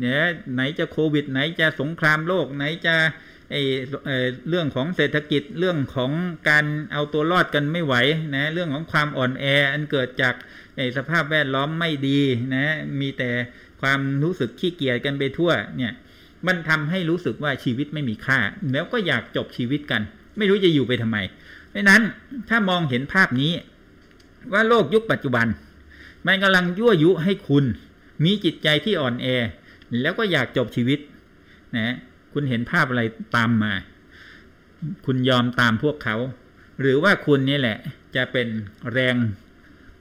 [0.00, 0.20] เนี่ย
[0.54, 2.94] ไหนจะโควิด ไหนจะสงครามโลก ไหนจะ
[3.50, 3.56] ไอ
[4.06, 6.12] เอ่อเรื่องของเศรษฐกิจเรื่องของ
[6.48, 7.94] การเอาตัวรอดกันไม่ไหว
[8.36, 10.34] นะเรื่องของความอ่อนแออันเกิดจาก
[10.76, 12.20] ไอสภาพแวดล้อมไม่ดี
[12.54, 12.66] นะ
[13.00, 13.30] มีแต่
[13.80, 15.92] ความรู้สึกขี้เกียจกันไปทั่วเนี่ย
[16.46, 18.38] มันทำให้รู้สึกว่าชีวิตไม่มีค่า
[18.72, 20.02] แล้วก็อยากจบชีวิตกัน
[20.36, 21.18] ไม่รู้จะอยู่ไปทำไม
[21.70, 22.02] เพราะฉะนั้น
[22.48, 23.52] ถ้ามองเห็นภาพนี้
[24.52, 25.46] ว่าโลกยุคปัจจุบัน
[26.26, 27.64] มันกำลังยั่วยุให้คุณ
[28.24, 29.26] มีจิตใจที่อ่อนแอ
[30.02, 30.98] แล้วก็อยากจบชีวิต
[31.76, 31.94] นะ
[32.32, 33.02] คุณเห็นภาพอะไร
[33.36, 33.72] ตามมา
[35.06, 36.16] คุณยอมตามพวกเขา
[36.80, 37.78] หรือว่าคุณนี่แหละ
[38.16, 38.48] จะเป็น
[38.92, 39.16] แรง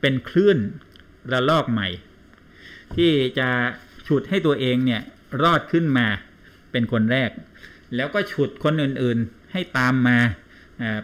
[0.01, 0.57] เป็นคลื่น
[1.31, 1.87] ระลอกใหม่
[2.95, 3.49] ที่จะ
[4.07, 5.01] ฉุดให้ตัวเองเนี่ย
[5.41, 6.07] รอดขึ้นมา
[6.71, 7.29] เป็นคนแรก
[7.95, 10.17] แล้วก็ฉุดคนอื่นๆให้ตามมา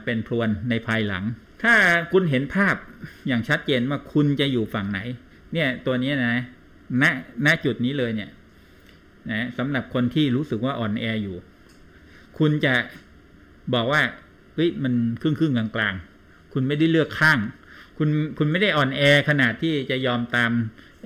[0.03, 1.23] เป็นพรวนในภายหลัง
[1.63, 1.73] ถ้า
[2.11, 2.75] คุณเห็นภาพ
[3.27, 4.99] อย่างชัดเจนว่าคุณจะอยู่ฝั่งไหน
[5.53, 6.35] เนี่ยตัวนี้นะ
[7.01, 7.03] ณ
[7.45, 8.29] ณจุดนี้เลยเนี่ย
[9.31, 11.37] นะสำหรับคนที่รู้สึกว่าอ่อนแออยู่
[12.37, 12.73] คุณจะ
[13.73, 14.01] บอกว่า
[14.55, 17.39] เฮ้ยมันครึ่งครึ่งๆกลางๆคุณไม่ได้เลือกข้าง
[17.97, 20.51] คุณคุณไม่ได้อ่อนแอขนาดที่จะยอมตาม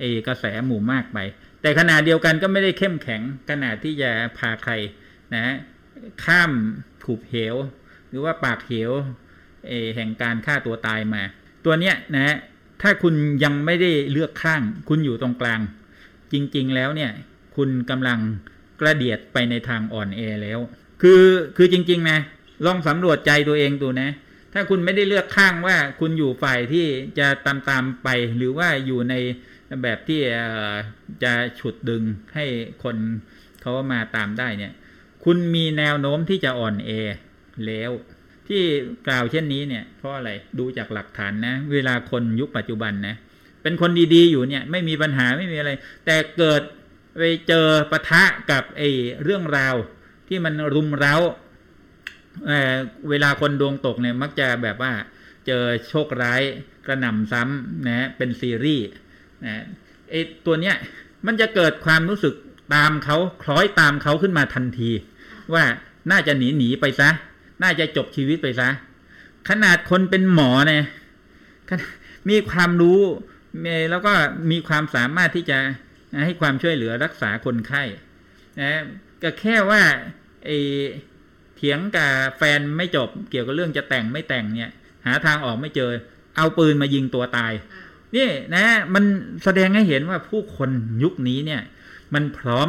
[0.00, 1.18] เอกระแสหมู่มากไป
[1.66, 4.72] แต่ขนาดเดียวกันก็ไม่ได้เข้มแข็งขนาดที่จะพาใคร
[5.34, 5.46] นะ
[6.24, 6.52] ข้าม
[7.04, 7.56] ถูกเหว
[8.08, 8.90] หรือว่าปากเหว
[9.68, 11.22] เแห่งการฆ่าตัวตายมา
[11.64, 12.36] ตัวเนี้ยนะ
[12.82, 15.60] ถ้าคุณยังไม่ได้เลือกข้าง คุณอยู่ตรงกลาง
[16.32, 17.10] จริง ๆ แล้วเนี่ย
[17.56, 18.18] คุณกำลัง
[18.80, 20.58] กระเดียดไปในทางอ่อนแอแล้ว
[21.02, 21.22] คือ
[21.56, 22.18] คือจริง ๆ นะ
[22.66, 24.10] ลองสำรวจใจตัวเองดูนะ
[24.52, 26.86] ถ้าคุณไม่ได้เลือกข้างว่าคุณอยู่ฝ่ายที่
[27.18, 29.14] จะตามตามๆไป หรือว่าอยู่ใน
[29.82, 30.20] แบบที่
[31.22, 32.02] จะฉุดดึง
[32.34, 32.44] ให้
[32.82, 32.96] คน
[33.60, 34.72] เขามาตามได้เนี่ย
[35.24, 36.90] คุณมีแนวโน้มที่จะอ่อนแอ
[37.66, 37.90] แล้ว
[38.48, 38.62] ที่
[39.06, 43.16] กล่าวเช่นนี้เนี่ยเพราะอะไรดูจากหลักฐานนะ เวลาคนยุคปัจจุบันนะ
[43.62, 45.70] เป็นคนดีๆอยู่เนี่ย ไม่มีปัญหาไม่มีอะไร
[46.04, 46.62] แต่เกิด
[47.18, 48.90] ไปเจอปะทะกับไอ้
[49.22, 49.74] เรื่องราว
[50.28, 51.14] ที่มันรุมเร้า
[52.46, 54.92] เเวลาคนดวงตกเนี่ยมักจะแบบว่า
[55.46, 56.42] เจอโชคร้าย
[56.86, 58.86] กระหน่ำซ้ำนะเป็นซีรีส์
[60.10, 60.76] ไอ้ตัวเนี้ย
[61.26, 62.34] มันจะเกิดความรู้สึก
[62.74, 64.90] ตามเขาคล้อยตามเขาขึ้นมาทันที
[65.54, 65.64] ว่า
[66.10, 67.10] น่าจะหนีหนีไปซะ
[67.62, 68.68] น่าจะจบชีวิตไปซะ
[69.48, 70.84] ขนาดคนเป็นหมอเนี่ย
[72.28, 73.00] มีความรู้
[73.90, 74.12] แล้วก็
[74.50, 75.58] มีความสามารถที่จะ
[76.24, 77.82] ให้ความช่วยเหลือรักษาคนไข้
[78.60, 78.82] นะ
[79.22, 79.82] ก็แค่ว่า
[80.44, 80.58] ไอ้
[81.56, 84.72] เถียงกับแฟนไม่จบเกี่ยวกับเรื่องจะแต่งไม่แต่งเนี่ย
[85.06, 85.90] หาทางออกไม่เจอ
[86.36, 87.52] เอาปืนมายิงตัวตาย
[88.16, 89.04] นี่นะ มัน
[89.44, 90.70] แสดงให้เห็นว่าผู้คน
[91.02, 91.62] ยุคนี้เนี่ย
[92.14, 92.68] มันพร้อม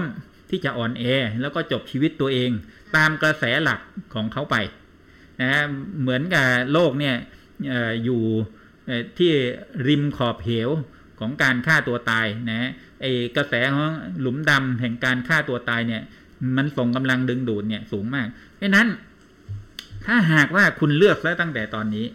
[0.50, 1.04] ที่จะอ่อนแอ
[1.42, 2.52] แล้วก็จบชีวิตตัวเอง
[2.96, 3.80] ตามกระแสหลัก
[4.14, 4.56] ของเขาไป
[5.42, 5.52] นะ
[6.00, 7.16] เหมือนกับโลกเนี่ย
[8.04, 8.22] อยู่
[9.18, 9.32] ที่
[9.88, 10.70] ริมขอบเหว
[11.20, 12.70] ของการฆ่าตัวตายนะ
[13.02, 13.06] ไอ
[13.38, 16.02] กระแสของหลุมดำแห่งการฆ่าตัวตายเนี่ย
[16.58, 18.88] มันส่งกำลังดึงดูดเนี่ยสูงมากเพราะนั้น
[20.06, 22.06] ถ้าหากว่าคุณเลือกแล้วตั้งแต่ตอนนี้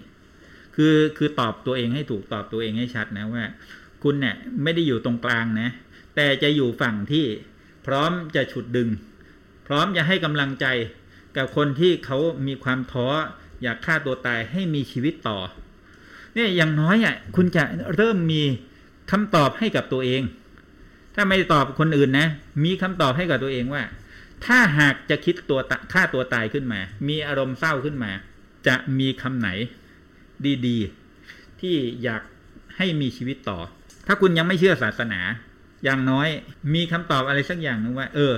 [0.76, 3.44] คือคือตอบตัวเองให้ถูกตอบตัวเองให้ชัดนะว่า
[4.02, 5.68] คุณเนี่ยไม่ได้อยู่ตรงกลางนะ
[6.16, 7.24] แต่จะอยู่ฝั่งที่
[7.86, 8.88] พร้อมจะฉุดดึง
[9.66, 10.66] พร้อมจะให้กำลังใจ
[11.36, 13.08] กับคนที่เขามีความท้อ
[13.62, 15.38] อยากฆ่าตัวตายให้มีชีวิตต่อ
[16.34, 18.42] เนี่ยอย่างน้อยอะคุณจะเริ่มมี
[19.10, 20.22] คำตอบให้กับตัวเอง
[21.14, 22.28] ถ้าไม่ตอบคนอื่นนะ
[22.64, 23.82] มีคำตอบให้กับตัวเองว่า
[24.46, 25.60] ถ้าหากจะคิดตัว
[25.92, 28.10] ฆ่าตัวตายขึ้นมา มีอารมณ์เศร้าขึ้นมา
[28.66, 29.48] จะมีคำไหน
[30.66, 32.22] ดีๆ ที่อยาก
[32.76, 33.58] ให้มีชีวิตต่อ
[34.06, 35.20] ถ้าคุณยังไม่เชื่อศาสนา
[35.84, 36.28] อย่างน้อย
[36.74, 38.34] มีคำตอบอะไรสักอย่างหนึงว่า เออ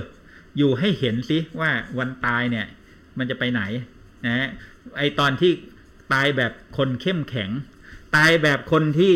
[0.57, 2.65] อยู่ให้เห็นสิว่าวันตายเนี่ย
[3.17, 3.61] มันจะไปไหน
[4.25, 4.47] นะฮะ
[4.97, 5.51] ไอตอนที่
[6.13, 7.49] ตายแบบคนเข้มแข็ง
[8.15, 9.15] ตายแบบคนที่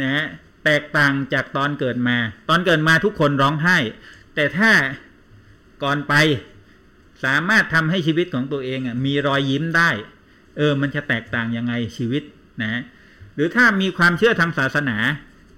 [0.00, 0.24] นะฮะ
[0.64, 2.16] แตกต่างจากตอนเกิดมา
[2.48, 3.78] ตอนเกิดมาทุกคนร้องไห้
[4.34, 4.70] แต่ถ้า
[5.82, 6.14] ก่อนไป
[7.24, 9.90] สามารถทำให้ชีวิตของตัวเองมีรอยยิ้มได้
[10.56, 12.22] เออมันจะแตกต่างยังไงชีวิต
[12.62, 12.82] นะ
[13.34, 14.96] หรือถ้ามีความเชื่อทางศาสนา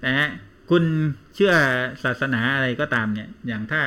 [0.07, 0.29] นะ
[0.69, 0.83] คุณ
[1.35, 1.53] เชื่อ
[2.03, 3.81] ศาสนาอะไรก็ตามเนี่ย อย่างถ้า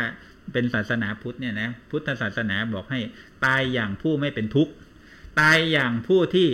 [0.53, 3.01] เป็นศาสนาพุทธเนี่ยนะพุทธศาสนาบอกให้
[3.45, 4.73] ตายอย่างผู้ไม่เป็นทุกข์
[5.41, 6.49] ตายอย่างผู้ที่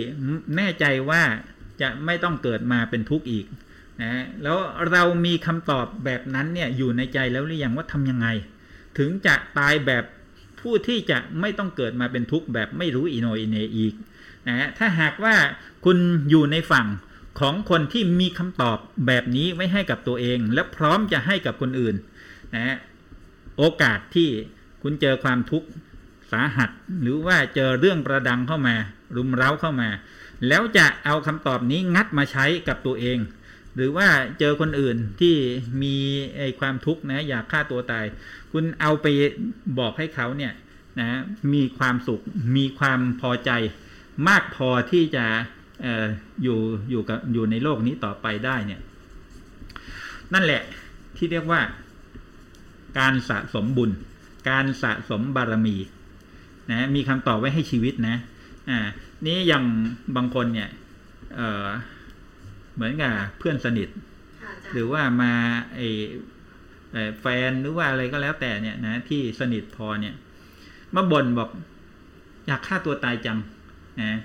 [0.55, 1.23] แน่ใจว่า
[1.81, 3.45] จะไม่ต้องเกิดมาเป็นทุกข์อีก
[4.01, 4.57] นะแล้ว
[4.91, 8.27] เรามีคำตอบแบบนั้นเนี่ยอยู่ในใจแล้วหรือยังว่าทำยังไง
[8.97, 10.03] ถึงจะตายแบบ
[10.61, 13.93] ผู้ที่จะไม่ต้องเกิดมาเป็นทุกข์แบบไม่รู้อีโนอีเนอีก
[14.47, 15.35] นะฮะถ้าหากว่า
[15.85, 15.97] คุณ
[16.29, 16.87] อยู่ในฝั่ง
[17.39, 21.95] ของคนที่มีคำตอบแบบนี้ไว้ให้กับตัวเอง และพร้อมจะให้กับคนอื่น
[22.55, 22.75] นะฮะ
[23.57, 24.29] โอกาสที่
[24.81, 25.67] คุณเจอความทุกข์
[26.31, 26.69] สาหัส
[27.01, 28.75] หรือว่าเจอเรื่องประดังเข้ามา
[29.15, 29.89] รุมเร้าเข้ามา
[30.47, 33.17] แล้วจะเอาคำตอบนี้งัดมาใช้กับตัวเอง
[33.75, 34.07] หรือว่า
[34.39, 35.35] เจอคนอื่นที่
[35.81, 35.95] มี
[36.37, 38.05] ไอความทุกข์นะอยากฆ่าตัวตาย
[38.51, 39.05] คุณเอาไป
[39.79, 40.53] บอกให้เขาเนี่ย
[40.99, 41.19] นะ
[41.53, 42.21] มีความสุข
[42.57, 43.51] มีความพอใจ
[44.27, 45.25] มากพอที่จะ
[45.81, 46.05] เอ่อ
[46.43, 48.81] อยู่อยู่กับอยู่ในโลกนี้ต่อไปได้เนี่ย
[50.33, 50.61] นั่นแหละ
[51.17, 51.61] ที่เรียกว่า
[52.99, 53.91] การสะสมบุญ
[54.49, 55.77] การสะสมบารมี
[56.71, 58.15] นะมีคำตอบไว้ให้ชีวิตนะ
[58.69, 58.79] อ่า
[59.25, 59.65] นี้อย่าง
[60.15, 60.69] บางคนเนี่ย
[61.35, 61.67] เออ
[62.75, 63.89] เหมือนกับเพื่อนสนิท
[64.71, 65.31] หรือว่ามา
[65.75, 65.79] ไอ
[66.91, 70.13] เอ่อแฟนหรือว่าอะไรก็แล้วแต่เนี่ยนะที่สนิทพอเนี่ย
[70.95, 71.49] มาบ่นบอก
[72.47, 73.39] อยากฆ่าตัวตายจัง
[74.01, 74.19] นะ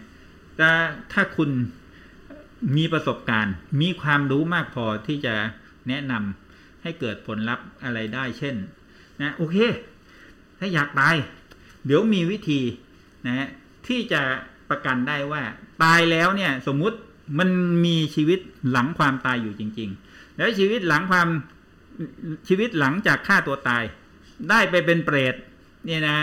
[0.57, 0.71] แต่
[1.13, 1.51] ถ้าคุณ
[2.77, 5.35] มีประสบการณ์ มีความรู้มากพอที่จะ
[5.89, 8.55] แนะนำให้เกิดผลลัพธ์อะไรได้เช่น
[9.21, 9.57] นะโอเค
[10.59, 11.15] ถ้าอยากตาย
[11.87, 12.61] เดี๋ยวมีวิธี
[13.27, 13.49] นะ
[13.87, 14.23] ที่จะ
[14.71, 15.43] ประกันได้ว่า
[15.83, 16.99] ตายแล้วเนี่ยสมมุติ
[17.39, 17.49] มัน
[17.85, 21.29] มีชีวิตหลังความตายอยู่จริง ๆ แล้วชีวิตหลังความ
[22.49, 23.85] ชีวิตหลังจากฆ่าตัวตาย
[24.51, 25.35] ได้ไปเป็นเปรต
[25.87, 26.19] เนี่ยนะ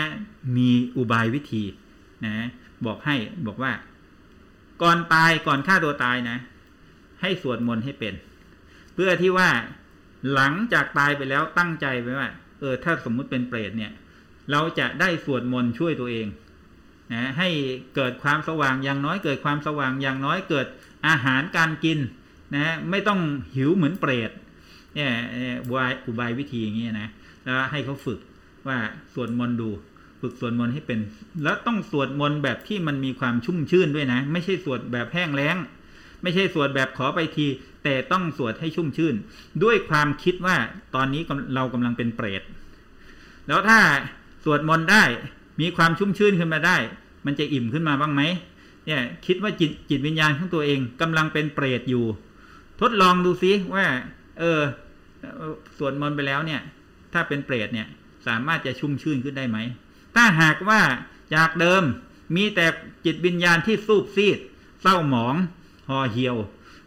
[0.56, 1.64] มีอุบายวิธี
[2.26, 2.46] นะ
[2.86, 3.16] บอกให้
[3.46, 3.72] บอกว่า
[4.82, 6.38] ก่อนตายก่อนฆ่าตัวตายนะ
[7.20, 8.14] ให้สวดมนต์ให้เป็น
[8.94, 9.50] เพื่อที่ว่า
[10.34, 12.28] หลังจากตายไปแล้วตั้งใจไว้ว่า
[12.60, 13.92] เออ ถ้าสมมุติเป็นเปรตเนี่ย
[14.50, 16.26] เราจะได้สวดมนต์ช่วยตัวเอง
[17.12, 17.48] นะให้
[17.96, 20.66] เกิดความสว่างอย่างน้อยเกิดความสว่างอย่างน้อยเกิด
[21.08, 21.98] อาหารการกิน
[22.54, 23.20] นะไม่ต้อง
[23.56, 24.30] หิวเหมือนเปรต
[24.94, 25.10] เนี่ย
[25.64, 27.08] อุบายอุบายวิธีอย่างนี้นะ
[27.44, 28.18] แล้วให้เขาฝึก
[28.68, 28.78] ว่า
[29.12, 29.70] สวดมนต์ดู
[30.22, 31.00] ฝึกสวดมนต์ให้เป็น
[31.42, 35.56] แล้วต้องสวดมนต์แบบที่มันมีความชุ่มชื่นด้วยนะ ไม่ใช่สวดแบบแห้งแล้ง
[36.22, 37.46] ไม่ใช่สวดแบบขอไปที
[37.84, 39.14] แต่ต้องสวดให้ชุ่มชื่น
[39.62, 40.56] ด้วยความคิดว่า
[40.94, 41.22] ตอนนี้
[41.54, 42.42] เรากำลังเป็นเปรต
[43.48, 43.80] แล้วถ้า
[44.44, 45.04] สวดมนต์ได้
[45.60, 46.76] มีความชุ่มชื่นขึ้นมาได้
[47.26, 48.22] มันจะอิ่มขึ้นมาบ้างไหม
[48.86, 52.04] เนี่ยคิดว่าจิตจิตวิญญาณของตัวเองกำลังเป็นเปรตอยู่
[52.80, 53.86] ทดลองดูซิว่า
[54.38, 54.60] เออ
[55.78, 56.60] สวดมนต์ไปแล้วเนี่ย
[57.12, 57.86] ถ้าเป็นเปรตเนี่ย
[58.26, 59.58] สามารถจะชุ่มชื่นขึ้นได้ไหม
[60.14, 60.80] ถ้าหากว่า
[61.34, 61.82] จากเดิม
[62.36, 62.66] มีแต่
[63.04, 64.38] จิตวิญญาณที่สูบซีด
[64.82, 65.34] เศร้าหมอง
[65.88, 66.36] ห่อเหี่ยว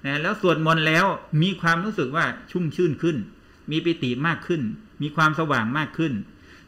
[0.06, 1.06] นะแล้วสวดมนต์แล้ว
[1.42, 3.18] มีความรู้สึกว่าชุ่มชื่นขึ้น
[3.72, 4.62] มีปิติมากขึ้น
[5.02, 6.14] มีความสว่างมากขึ้น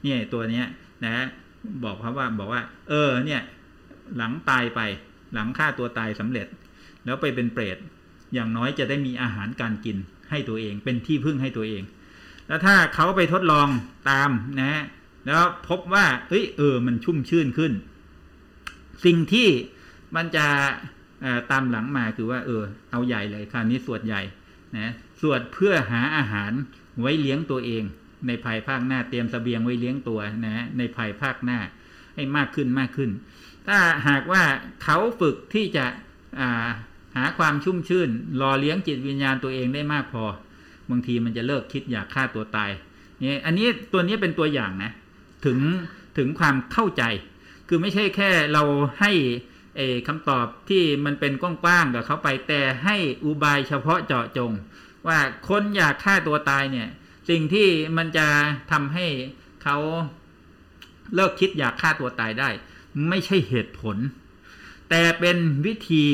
[0.03, 0.65] เนี่ยตัวเนี้ย
[1.05, 1.25] นะ
[1.83, 3.41] บอกเขาว่าบอกว่า เออ เนี่ย
[4.17, 4.79] หลังตายไป
[5.33, 6.47] หลังฆ่าตัวตายสำเร็จ
[7.05, 7.77] แล้วไปเป็นเปรต
[8.33, 9.97] อย่างน้อยจะได้มีอาหารการกิน
[10.29, 11.83] ให้ตัวเอง เป็นที่พึ่งให้ตัวเอง
[12.47, 13.67] แล้วถ้าเขาไปทดลอง
[14.09, 14.29] ตาม
[14.61, 14.83] นะ
[15.27, 17.73] แล้วพบว่าเอ้ยเออ มันชุ่มชื่นขึ้น
[19.05, 19.49] สิ่งที่
[20.15, 20.45] มันจะ
[21.51, 24.21] ตามหลังมาคือว่า เออ เอาใหญ่เลยคราวนี้สวดใหญ่
[24.77, 26.51] นะสวดเพื่อหาอาหาร
[27.01, 27.83] ไว้เลี้ยงตัวเอง
[28.27, 31.59] ในภายภาคหน้าเตรียมสเสบียงไว้เลี้ยงตัวนะในภายภาคหน้า
[32.15, 33.09] ให้มากขึ้นมากขึ้น
[33.67, 34.43] ถ้าหากว่า
[34.83, 36.67] เขาฝึกที่จะา
[37.17, 38.09] หาความชุ่มชื่น
[38.41, 40.25] รอเลี้ยงจิตวิญญาณตัวเองได้มากพอ
[40.89, 42.71] บางทีมันจะเลิกคิดอยากฆ่าตัวตาย
[43.19, 44.91] เนี่ยอันนี้ตัวนี้เป็นตัวอย่างนะ
[45.45, 45.59] ถึง
[46.17, 47.03] ถึงความเข้าใจ
[47.67, 48.63] คือไม่ใช่แค่เรา
[48.99, 49.11] ให้
[50.07, 54.51] คำตอบที่มันเป็นกว้างๆกับเขาไปแต่ให้อุบายเฉพาะเจาะจง
[55.07, 56.89] ว่าคนอยากฆ่าตัวตายเนี่ย
[57.29, 58.27] สิ่งที่มันจะ
[58.71, 59.07] ทำให้
[59.63, 59.77] เขา
[61.13, 62.49] เลิกคิดอยากฆ่าตัวตายได้
[63.09, 63.97] ไม่ใช่เหตุผล
[64.89, 66.05] แต่เป็นวิธี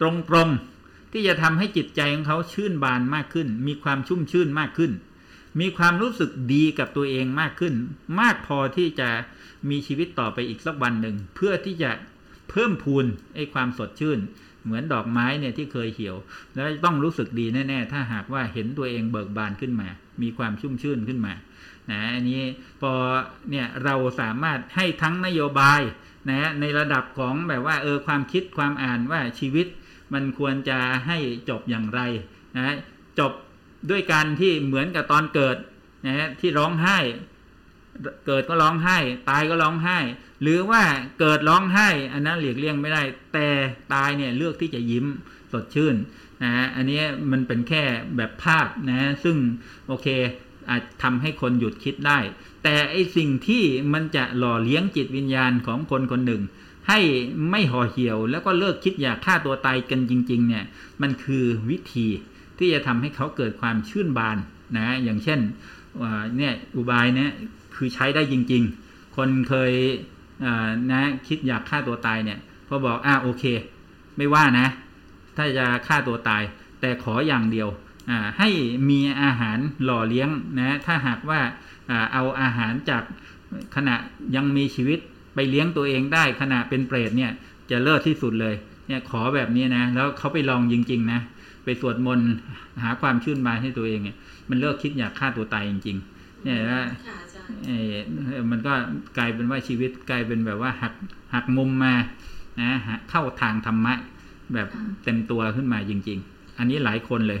[0.00, 0.02] ต
[0.34, 4.92] รงๆที่จะทำให้จิตใจของเขาชื่นบานมากขึ้น มีความชุ่มชื่นมากขึ้น
[5.60, 7.74] มีความรู้สึกดีกับตัวเองมากขึ้น
[8.20, 9.10] มากพอที่จะ
[9.70, 11.90] มีชีวิตต่อไปอีกสักวันหนึ่ง เพื่อที่จะ
[12.50, 14.18] เพิ่มพูนไอ้ความสดชื่น
[14.64, 16.16] เหมือนดอกไม้เนี่ยที่เคยเหี่ยว
[16.54, 19.88] แล้วต้องรู้สึกดีแน่ๆ ถ้าหากว่าเห็นตัวเองเบิกบานขึ้นมา
[20.22, 21.34] มีความชุ่มชื่นขึ้นมา
[21.90, 22.42] นะอันนี้
[22.80, 22.92] พอ
[23.50, 25.80] เนี่ยเราสามารถให้ทั้งนโยบาย
[26.30, 29.66] นะในระดับของแบบว่าเออความคิดความอ่านว่าชีวิต
[30.14, 31.18] มันควรจะให้
[31.48, 32.00] จบอย่างไร
[32.56, 32.76] นะ
[33.18, 33.32] จบ
[33.90, 35.56] ด้วยการที่เหมือนกับตอนเกิด
[36.06, 36.98] นะฮะที่ร้องไห้
[38.26, 38.98] เกิดก็ร้องไห้
[39.30, 39.98] ตายก็ร้องไห้
[40.42, 40.82] หรือว่า
[41.20, 43.48] เกิดร้องไห้ อันนั้นหลีกเลี่ยงไม่ได้ แต่
[43.94, 45.06] ตายเนี่ยเลือกที่จะยิ้ม
[45.52, 45.96] สดชื่น
[46.42, 47.82] นะฮะอันนี้มันเป็นแค่
[48.16, 49.36] แบบภาพนะฮะซึ่ง
[49.86, 50.06] โอเค
[50.70, 52.18] อาจทำให้คนหยุดคิดได้
[52.62, 56.42] แต่ไอสิ่งที่มันจะหล่อเลี้ยงจิตวิญญาณของคนคนหนึ่ง
[56.88, 57.00] ให้
[57.50, 60.64] ไม่ห่อเหี่ยวแล้วก็เลิกคิดอยากฆ่าตัวตายกันจริง ๆ เนี่ย
[61.02, 62.06] มันคือวิธี
[62.58, 64.38] ที่จะทำให้เขาเกิดความชื่นบาน
[64.78, 65.40] นะอย่างเช่น
[66.36, 67.30] เนี่ยอุบายเนี่ย
[67.76, 69.72] คือใช้ได้จริง ๆ คนเคย
[70.92, 73.44] นะคิดอยากฆ่าตัวตายเนี่ยพอบอกอ่าโอเค
[74.16, 74.66] ไม่ว่านะ
[75.36, 76.42] ถ้าจะฆ่าตัวตาย
[76.80, 77.68] แต่ขออย่างเดียว
[78.38, 78.48] ให้
[78.90, 81.40] มีอาหารหล่อเลี้ยงนะถ้าหากว่า
[82.12, 83.02] เอาอาหารจาก
[83.76, 83.96] ขณะ
[84.36, 84.98] ยังมีชีวิต
[85.34, 87.32] ไปเลี้ยงตัวเองได้ขณะเป็นเปรตเนี่ย
[87.70, 88.54] จะเลิศที่สุดเลย
[88.86, 91.20] เนี่ยขอแบบนี้นะ แล้วเขาไปลองจริง ๆ นะ
[91.68, 92.30] ไปสวดมนต์
[92.82, 94.16] หาความชื่นบานให้ตัวเองเนี่ย
[94.50, 96.82] มันเลิกคิดอยากฆ่าตัวตายจริง ๆ เนี่ยว่า
[98.50, 98.72] มันก็
[99.16, 100.94] กลายเป็นว่าชีวิตกลายเป็นแบบว่าหัก
[101.34, 101.94] หักมุมมา
[102.60, 102.70] นะ
[103.10, 103.94] เข้าทางธรรมะ
[104.54, 104.68] แบบ
[105.04, 107.40] เต็มตัวขึ้นมาจริง ๆ อันนี้หลายคนเลย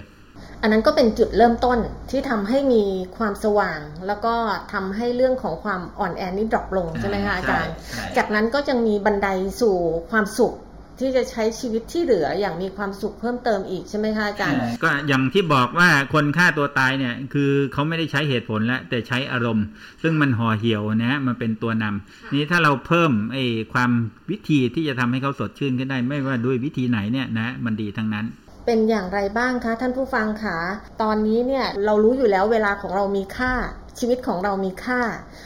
[0.62, 1.78] อันนั้นก็เป็นจุดเริ่มต้น
[2.10, 2.82] ที่ทำให้มี
[3.16, 4.34] ความสว่าง แล้วก็
[4.72, 7.74] ทำให้เรื่องของความอ่อนแอนี่ดรอปลงใช่ไหมคะอาจารย์
[8.16, 9.28] จากนั้นก็จะมีบันได
[9.60, 9.76] สู่
[10.10, 10.54] ความสุข
[11.00, 19.66] ที่จะใช้ชีวิตที่เหลืออย่างมีความสุขเพิ่มเติมอีกใช่ไหมคะอาจารย์ ก็อย่างที่บอกว่าคนฆ่าตัวตายเนี่ยคือเขาไม่ได้ใช้เหตุผลแล้วแต่ใช้อารมณ์
[20.02, 23.90] ซึ่งมันห่อเหี่ยวนะมันเป็นตัวนำนี้ถ้าเราเพิ่มไอ้ความ
[24.30, 28.26] วิธีที่จะทำให้เขาสดชื่นขึ้นได้ ไม่ว่าด้วยวิธีไหนเนี่ยนะมันดีทั้งนั้น
[28.66, 30.58] เป็นอย่างไรบ้างคะท่านผู้ฟังคะ
[31.02, 33.52] ตอนนี้เนี่ยเรารู้อยู่แล้วเวลาของเรามีค่า
[33.98, 35.02] ชีวิตของเรามีค่า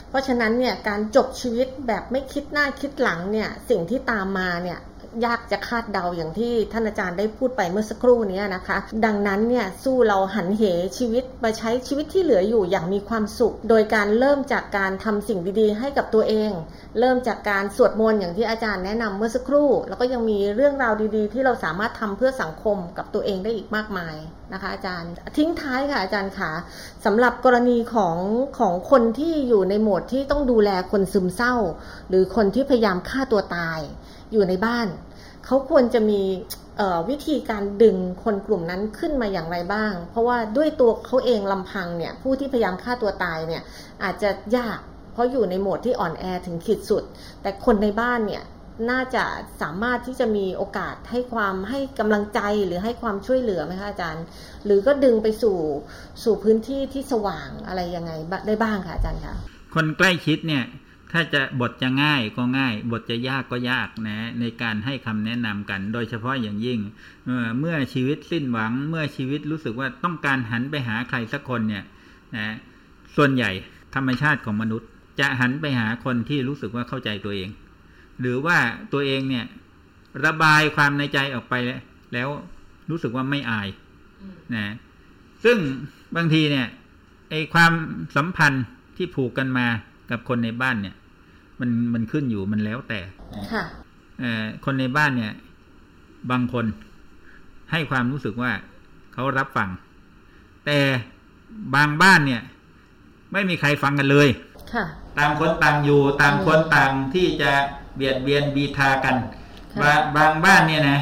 [0.09, 4.79] เพราะฉะนั้นเนี่ยการจบชีวิตแบบไม่คิดหน้าคิดหลังเนี่ยสิ่งที่ตามมาเนี่ย
[5.25, 10.63] ยากจะคาดเดาอย่างที่ท่านอาจารย์ได้พูดไปเมื่อสักครู่นี้นะคะ ดังนั้นเนี่ยสู้เราหันเห
[10.97, 16.51] ชีวิตมาใช้ชีวิตที่เหลืออยู่อย่างมีความสุข โดยการเริ่มจากการทำสิ่งดีๆ ให้กับตัวเอง
[16.99, 24.15] เริ่มจากการสวดมนต์อย่างที่อาจารย์แนะนำเมื่อสักครู่ แล้วก็ยังมีเรื่องราวดีๆ ที่เราสามารถทำเพื่อสังคมกับตัวเองได้อีกมากมาย
[24.53, 26.51] นะคะอาจารย์ทิ้งท้ายค่ะอาจารย์ขา
[27.05, 28.17] สำหรับกรณีของ
[28.59, 31.55] ของคนที่อยู่ในโหมดที่ต้องดูแลคนซึมเศร้า
[32.09, 33.79] หรือคนที่พยายามฆ่าตัวตาย
[34.33, 34.87] อยู่ในบ้าน
[35.45, 36.21] เขาควรจะมี
[37.09, 43.63] วิธีการดึงคนกลุ่มนั้นขึ้นมาอย่างไรบ้าง เพราะว่าด้วยตัวเขาเองลำพังเนี่ยผู้ที่พยายามฆ่าตัวตายเนี่ย
[44.03, 44.79] อาจจะยาก
[45.13, 47.03] เพราะอยู่ในโหมดที่อ่อนแอถึงขีดสุด
[47.41, 48.43] แต่คนในบ้านเนี่ย
[48.89, 49.23] น่าจะ
[49.61, 54.25] สามารถที่จะมีโอกาสให้ความให้กำลังใจหรือให้ความช่วยเหลือไหมคะอาจารย์
[54.65, 55.57] หรือก็ดึงไปสู่
[56.23, 58.11] สู่พื้นที่ที่สว่างอะไรยังไง
[58.47, 59.35] ได้บ้างคะอาจารย์คะ
[59.73, 60.63] คนใกล้ชิดเนี่ย
[61.13, 66.79] ถ้าจะบทจะง่ายก็ง่าย บทจะยากก็ยากนะในการให้คำแนะนำกัน โดยเฉพาะอย่างยิ่ง
[67.59, 71.83] เมื่อชีวิตสิ้นหวัง เมื่อชีวิตรู้สึกว่าต้องการหันไปหาใครสักคนเนี่ย
[72.35, 72.55] นะ
[73.15, 73.51] ส่วนใหญ่
[73.95, 77.49] ธรรมชาติของมนุษย์ จะหันไปหาคนที่รู้สึกว่าเข้าใจตัวเอง
[78.19, 78.57] หรือว่า
[78.93, 79.45] ตัวเองเนี่ย
[80.25, 81.53] ระบายความในใจออกไป
[82.13, 82.29] แล้ว
[82.89, 83.67] รู้สึกว่าไม่อาย
[84.55, 84.73] นะ
[85.43, 85.57] ซึ่ง
[86.15, 86.67] บางทีเนี่ย
[87.29, 87.71] ไอความ
[88.15, 88.65] สัมพันธ์
[88.97, 89.67] ที่ผูกกันมา
[90.11, 90.95] กับคนในบ้านเนี่ย
[91.63, 92.99] มันมันขึ้นอยู่มันแล้วแต่
[93.53, 93.63] ค่ะ
[94.65, 95.33] คนในบ้านเนี่ย
[96.31, 96.65] บางคน
[97.71, 98.51] ให้ความรู้สึกว่า
[99.13, 99.69] เขารับฟัง
[100.65, 100.77] แต่
[101.75, 102.41] บางบ้านเนี่ย
[103.33, 104.29] ไม่มีใครฟังกันเลย
[104.73, 104.85] ค่ะ
[105.17, 107.51] ต่างคนต่างอยู่ต่างคนต่างที่จะ
[107.95, 109.15] เบียดเบียนบีทากัน
[109.81, 110.99] บางบางบ้านเนี่ยนะ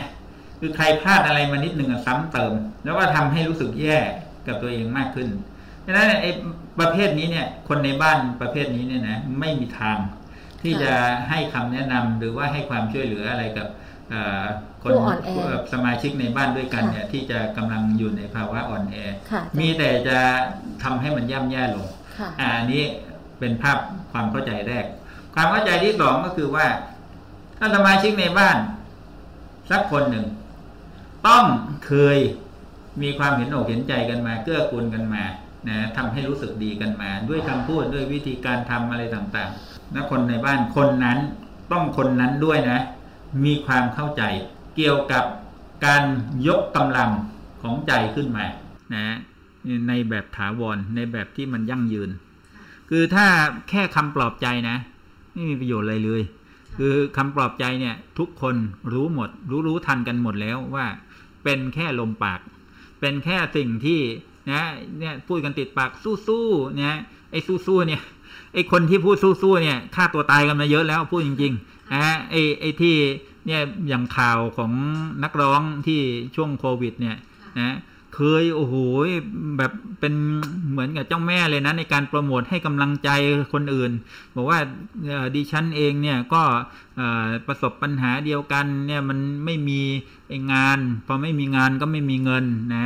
[0.60, 3.98] คือใครพลาดอะไรมานิดหนึ่งซ้ำเติม แล้วก็ทำให้รู้สึกแย่
[4.48, 5.28] กับตัวเองมากขึ้น
[5.86, 6.30] ดังนั้นไอ้
[6.80, 9.98] ประเภทนี้เนี่ย คนในบ้านประเภทนี้เนี่ยนะไม่มีทาง
[10.64, 10.94] ที่จะ
[11.30, 13.68] ให้คำแนะนำหรือว่าให้ความช่วยเหลืออะไรกับ
[14.84, 14.94] คน
[15.74, 18.96] สมาชิกในบ้านด้วยกันเนี่ยที่จะกำลังอยู่ในภาวะอ่อนแอ
[19.60, 20.20] มีแต่จะ
[20.84, 21.88] ทำให้มันย่ำแย่ลง
[22.40, 22.84] อันนี้
[23.40, 23.78] เป็นภาพ
[24.12, 24.86] ความเข้าใจแรก
[25.36, 26.68] ความเข้าใจที่สองก็คือว่า
[27.58, 28.58] ถ้าสมาชิกในบ้าน
[29.72, 30.26] สักคนหนึ่ง
[31.28, 31.44] ต้อง
[31.86, 32.18] เคย
[33.04, 35.24] มีความเห็นอกเห็นใจกันมา เกื้อกูลกันมา
[35.70, 41.18] นะทำให้รู้สึกดีกันมา ด้วยคำพูดด้วยวิธีการทำอะไรต่างๆ นะคนในบ้านคนนั้น
[41.72, 42.80] ต้องคนนั้นด้วยนะ
[43.46, 44.24] มีความเข้าใจ
[44.76, 45.24] เกี่ยวกับ
[45.86, 46.04] การ
[46.48, 47.10] ยกกำลัง
[47.62, 48.46] ของใจขึ้นมา
[48.94, 49.16] นะ
[49.88, 52.10] ในแบบถาวรในแบบที่มันยั่งยืน
[52.90, 53.26] คือถ้า
[53.70, 54.78] แค่คำปลอบใจนะ
[55.34, 56.22] ไม่มีประโยชน์อะไรเลย
[56.78, 58.56] คือคำปลอบใจเนี่ยทุกคน
[58.94, 60.86] รู้หมด รู้รู้ทันกันหมดแล้วว่า
[61.44, 62.40] เป็นแค่ลมปาก
[63.00, 64.00] เป็นแค่สิ่งที่
[64.52, 64.64] นะ
[65.00, 65.92] เนี่ยพูดกันติดปาก
[66.28, 66.96] สู้ๆเนี่ย
[67.32, 68.02] ไอ้สู้ๆเนี่ย
[68.54, 72.96] ไอ้คนที่พูดสู้ๆเนี่ยฆ่าตัวตายกันมาเยอะแล้วพูดจริงๆนะไอ้ไอ้ที่
[73.48, 74.72] เนี่ยอย่างข่าวของ
[75.24, 76.00] นักร้องที่
[76.36, 77.18] ช่วงโควิด เนี่ย
[77.60, 77.78] นะ
[78.16, 78.76] เคยโอ้โห
[79.58, 80.14] แบบเป็น
[80.72, 83.10] เหมือนกับเจ้าแม่เลยนะในการโปรโมทให้กำลังใจ
[83.54, 83.92] คนอื่น
[84.36, 84.60] บอกว่า
[85.36, 86.44] ดิฉันเองเนี่ยก็
[87.48, 89.82] ประสบปัญหาเดียวกันเนี่ยมันไม่มี
[90.54, 92.46] งาน พอไม่มีงานก็ไม่มีเงิน
[92.76, 92.78] น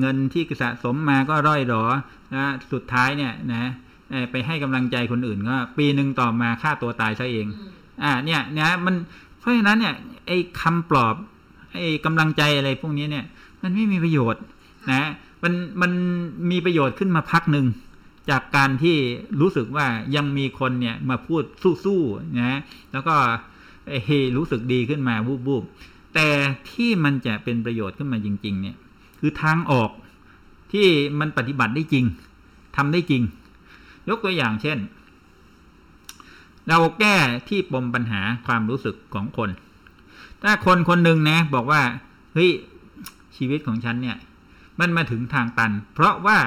[0.00, 1.84] เงินที่สะสมมาก็ร่อยหรอ
[2.34, 3.64] นะสุดท้ายเนี่ยนะ
[4.30, 7.46] ไปให้กำลังใจคนอื่นก็ปีหนึ่งต่อมาฆ่าตัวตายซะเอง
[8.02, 8.94] อ่า เนี่ยนะมัน
[9.38, 9.94] เพราะฉะนั้นเนี่ย
[10.26, 11.14] ไอ้คำปลอบ
[11.74, 13.24] ไอ้กำลังใจอะไรพวกนี้เนี่ย
[13.62, 14.42] มันไม่มีประโยชน์
[14.92, 15.04] นะ
[15.42, 15.92] มันมัน
[16.50, 17.66] มีประโยชน์ขึ้นมาพักหนึ่ง
[18.30, 18.96] จากการที่
[19.40, 19.86] รู้สึกว่า
[20.16, 21.42] ยังมีคนเนี่ยมาพูด
[21.84, 22.58] สู้ๆนะ
[22.92, 23.14] แล้วก็
[24.04, 25.14] เฮรู้สึกดีขึ้นมา
[25.46, 26.28] บูบๆแต่
[26.70, 28.76] ที่มันจะเป็นประโยชน์ขึ้นมาจริง ๆ เนี่ย
[29.20, 29.90] คือทางออก
[30.72, 30.86] ที่
[31.20, 32.04] มันปฏิบัติได้จริง
[32.76, 33.22] ทำได้จริง
[34.08, 34.78] ยกตัวอย่างเช่น
[36.68, 37.16] เราแก้
[37.48, 39.50] ที่ปมปัญหาความรู้สึกของคน
[40.42, 41.82] ถ้าคนคนหนึ่งนะ บอกว่า
[42.34, 42.50] เฮ้ย
[43.36, 44.16] ชีวิตของฉันเนี่ย
[44.80, 46.38] มันมาถึงทางตัน เพราะว่า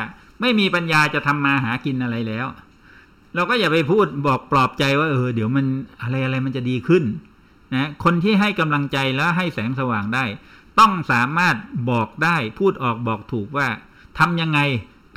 [0.41, 2.47] ไม่มีปัญญาจะทำมาหากินอะไรแล้ว
[3.36, 5.66] เราก็อย่าไปพูดบอกปลอบใจว่าเออเดี๋ยวมัน
[6.01, 7.03] อะไรอะไรมันจะดีขึ้น
[7.76, 10.26] นะคนที่ให้กำลังใจแล้วให้แสงสว่างได้
[10.80, 11.55] ต้องสามารถ
[11.89, 13.68] บอกได้พูดออกบอกถูกว่า
[14.20, 14.60] ทำยังไง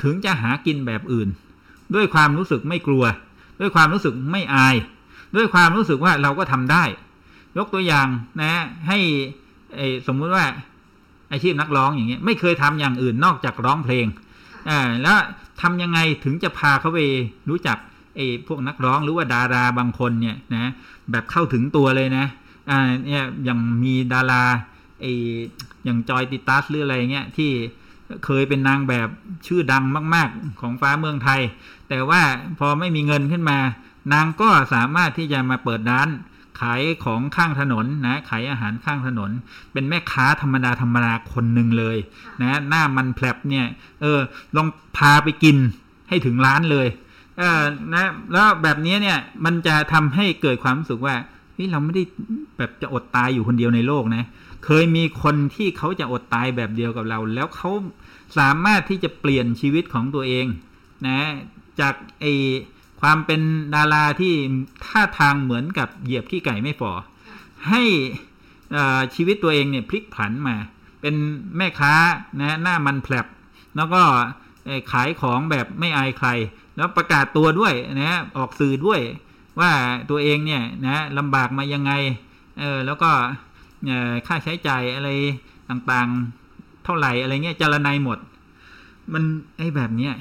[0.03, 1.29] ถึงจะหากินแบบอื่น
[1.95, 3.03] ด้วยความรู้สึกไม่กลัว
[3.59, 4.75] ด้วยความรู้สึกไม่อาย
[5.35, 6.83] ด้วยความรู้สึกว่าเราก็ทำได้
[7.57, 8.07] ยกตัวอย่าง
[8.41, 8.53] นะ
[8.87, 8.99] ให้
[10.07, 10.45] สมมุติว่า
[11.31, 14.05] อาชีพนักร้องอย่างเงี้ยไม่เคยทำอย่างอื่นนอกจากร้องเพลง
[14.69, 15.17] อ่าแล้ว
[15.61, 16.99] ทำยังไงถึงจะพาเขาไป
[17.49, 17.77] รู้จัก
[18.15, 20.71] ไอ้พวกนักร้องหรือว่าดาราบางคนเนี่ยนะ
[21.11, 22.25] แบบเข้าถึงตัวเลยนะ
[22.69, 24.43] อ่าเนี่ยอย่างมีดารา
[25.01, 25.11] ไอ้
[25.85, 27.51] อย่างจอยติตัสหรืออะไรเงี้ยที่
[28.25, 29.07] เคยเป็นนางแบบ
[29.47, 29.83] ชื่อดัง
[30.15, 31.41] มาก ๆ ของฟ้าเมืองไทย
[31.89, 32.21] แต่ว่า
[32.59, 33.57] พอไม่มีเงินขึ้นมา
[34.13, 36.09] นางก็สามารถที่จะมาเปิดร้าน
[36.61, 39.31] ขายของข้างถนนนะขายอาหารข้างถนน
[39.73, 41.97] เป็นแม่ค้าธรรมดาธรรมดาคนหนึ่งเลย
[42.41, 43.65] นะหน้ามันแผลบเนี่ย
[44.01, 44.19] เออ
[44.55, 45.57] ลองพาไปกิน
[46.09, 46.87] ให้ถึงร้านเลย
[47.37, 47.61] เออ
[47.93, 51.15] นะแล้วแบบนี้เนี่ยมันจะทำให้เกิดความรู้สึกว่า
[51.53, 52.03] เฮ้ยเราไม่ได้
[52.57, 54.23] แบบจะอดตายอยู่คนเดียวในโลกนะ
[54.65, 57.71] เคยมีคนที่เขาจะอดตายแบบเดียวกับเรา แล้วเขา
[58.37, 60.45] สามารถที่จะเปลี่ยนชีวิตของตัวเอง
[61.07, 61.19] นะ
[61.79, 62.25] จากไอ
[63.01, 63.41] ความเป็น
[63.75, 64.33] ดาราที่
[64.85, 66.91] ท่าทางเหมือนกับเหยียบขี้ไก่ไม่ฝ่อ
[67.69, 67.83] ให้
[69.15, 70.55] ชีวิตตัวเองเนี่ยพลิกผันมา
[71.01, 71.15] เป็น
[71.57, 71.93] แม่ค้า
[72.39, 73.25] นะหน้ามันแผลบ
[73.75, 74.01] แล้วก็
[74.91, 76.29] ขายของแบบไม่อายใคร
[76.75, 79.01] แล้วประกาศตัวด้วยนะออกสื่อด้วย
[79.59, 79.71] ว่า
[80.09, 81.91] ตัวเองเนี่ยนะลำบากมายังไง
[82.59, 83.11] เออแล้วก็
[84.27, 85.09] ค่าใช้จ่ายอะไร
[85.69, 88.17] ต่างๆ เท่าไหร่อะไรเงี้ยจารนายหมด
[89.13, 89.23] มัน
[89.57, 90.13] ไอ้แบบเนี้ย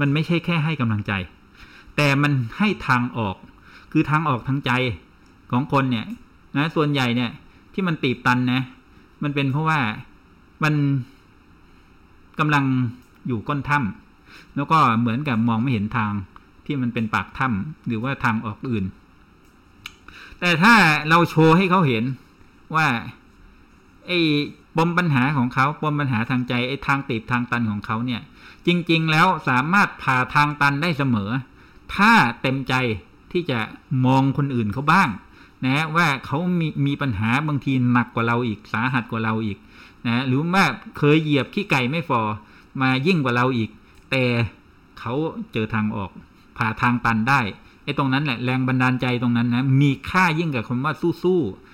[0.00, 1.12] มันไม่ใช่แค่ให้กำลังใจ
[1.96, 3.36] แต่มันให้ทางออก
[3.92, 4.72] คือทางออกทางใจ
[5.50, 6.06] ของคนเนี่ย
[6.56, 7.30] นะส่วนใหญ่เนี่ย
[7.72, 8.62] ที่มันตีบตันนะ
[9.22, 9.80] มันเป็นเพราะว่า
[10.64, 10.74] มัน
[12.38, 12.64] กำลัง
[13.26, 16.12] อยู่ก้นถ้ำแล้วก็เหมือนกับมองไม่เห็นทาง
[16.66, 18.84] ที่มันเป็นปากถ้ำหรือว่าทางออกอื่น
[20.40, 20.74] แต่ถ้า
[21.08, 22.04] เราโชว์ให้เขาเห็น
[22.76, 22.88] ว่า
[24.06, 24.20] ไอ้
[24.76, 28.20] ปมปัญหาของเขาปมปัญหาทางใจไอ้ทางตีบทางตันของเขาเนี่ย
[28.66, 31.30] จริง ๆ แล้วสามารถผ่าทางตันได้เสมอ
[31.94, 32.12] ถ้า
[32.42, 32.74] เต็มใจ
[33.32, 33.58] ที่จะ
[34.06, 35.08] มองคนอื่นเขาบ้าง
[35.66, 39.58] นะว่าเขามีมีปัญหาบางทีหนักกว่าเราอีกสาหัสกว่าเราอีก
[40.06, 40.64] นะหรือว่า
[40.98, 42.22] เคยเหยียบขี้ไก่ไม่ฟอ
[42.80, 43.70] มายิ่งกว่าเราอีก
[44.10, 44.24] แต่
[44.98, 45.14] เขา
[45.52, 46.10] เจอทางออก
[46.56, 47.40] ผ่าทางตันได้
[47.84, 51.71] ไอ้ตรงนั้นแหละแรงบันดาลใจตรงนั้นนะมีค่ายิ่งกับคำว่าสู้ๆ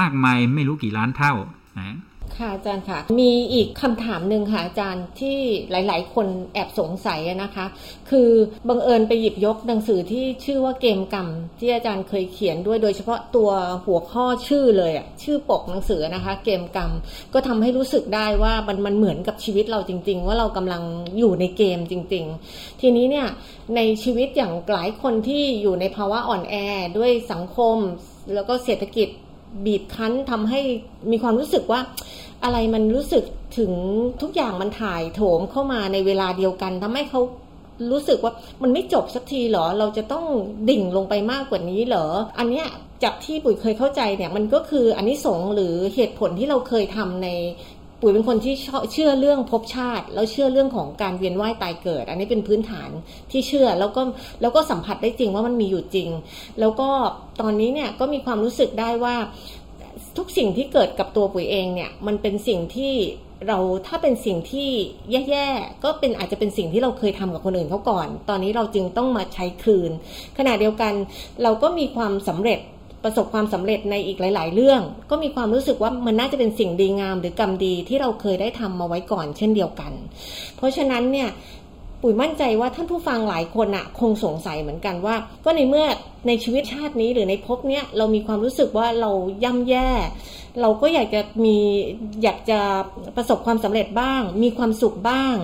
[0.00, 1.32] มากมายไม่รู้กี่ล้านเท่า
[1.78, 1.96] นะ
[2.36, 5.38] ค่ะอาจารย์ค่ะมีอีกคำถามหนึ่งค่ะอาจารย์ที่
[5.70, 7.66] หลาย ๆ คนแอบสงสัยนะคะ
[8.10, 8.30] คือ
[8.68, 11.28] บังเอิญไปหยิบยกหนังสือที่ชื่อว่าเกมกรรม
[11.60, 13.50] ที่อาจารย์เคยเขียนด้วยโดยเฉพาะตัว
[13.86, 16.92] หัวข้อชื่อเลยอะชื่อปกหนังสือนะคะ เกมกรรม
[17.34, 20.82] ก็ทำให้รู้สึกได้ว่ามันมันเหมือนกับชีวิตเราจริง ๆ ว่าเรากำลัง
[21.18, 23.26] อยู่ในเกมจริง ๆ ทีนี้เนี่ย
[23.76, 26.54] ในชีวิตอย่างหลายคนที่อยู่ในภาวะอ่อนแอ
[26.98, 27.76] ด้วยสังคม
[28.34, 29.08] แล้วก็เศรษฐกิจ
[29.66, 30.60] บีบคั้นทำให้
[31.10, 31.80] มีความรู้สึกว่า
[32.44, 33.24] อะไรมันรู้สึก
[33.58, 33.72] ถึง
[34.22, 37.20] ทุกอย่างมันถ่ายโถมเข้ามาในเวลาเดียวกันทำให้เขา
[37.90, 38.32] รู้สึกว่า
[38.62, 40.24] มันไม่จบสักทีหรอ เราจะต้อง
[40.68, 42.06] ดิ่งลงไปมากกว่านี้เหรอ
[42.38, 42.66] อันเนี้ย
[43.04, 47.28] จากที่ปุ๋ยเคยเข้าใจเนี่ยมันก็คืออันนี้สงหรือเหตุผลที่เราเคยทำใน
[48.00, 48.54] ปุ๋ยเป็นคนที่
[48.92, 52.90] เชื่อเรื่องภพชาติ แล้วเชื่อเรื่องของการเวียนว่ายตายเกิด อันนี้เป็นพื้นฐาน
[53.30, 54.02] ที่เชื่อแล้วก็
[54.42, 56.08] แล้วก็สัมผัสได้จริงว่ามันมีอยู่จริง
[56.60, 56.88] แล้วก็
[57.40, 59.16] ตอนนี้เนี่ยก็มีความรู้สึกได้ว่า
[60.16, 62.94] ทุกสิ่งที่เกิดกับตัวปุ๋ยเองเนี่ยมันเป็นสิ่งที่
[63.48, 64.68] เราถ้าเป็นสิ่งที่
[65.30, 69.90] แย่ๆก็เป็นอาจจะเป็นสิ่งที่เราเคยทำกับคนอื่นเขาก่อน ตอนนี้เราจึงต้องมาใช้คืน
[70.38, 70.92] ขณะเดียวกัน
[71.42, 72.60] เราก็มีความสำเร็จ
[73.04, 74.80] ประสบความสำเร็จในอีกหลาย ๆ เรื่อง
[75.10, 79.92] ก็มีความรู้สึกว่ามันน่าจะเป็นสิ่งดีงาม หรือกรรมดีที่เราเคยได้ทำมาไว้ก่อนเช่นเดียวกัน
[80.56, 81.28] เพราะฉะนั้นเนี่ย
[82.02, 85.86] ปุ๋ยมั่นใจว่าท่านผู้ฟังหลายคนอะคงสงสัยเหมือนกันว่า ก็ในเมื่อ
[86.26, 89.10] ในชีวิตชาตินี้หรือในภพเนี้ยเรามีความรู้สึกว่าเรา
[89.44, 89.90] ย่ำแย่
[90.60, 91.56] เราก็อยากจะมี
[92.22, 92.60] อยากจะ
[93.16, 95.34] ประสบความสำเร็จบ้าง มีความสุขบ้าง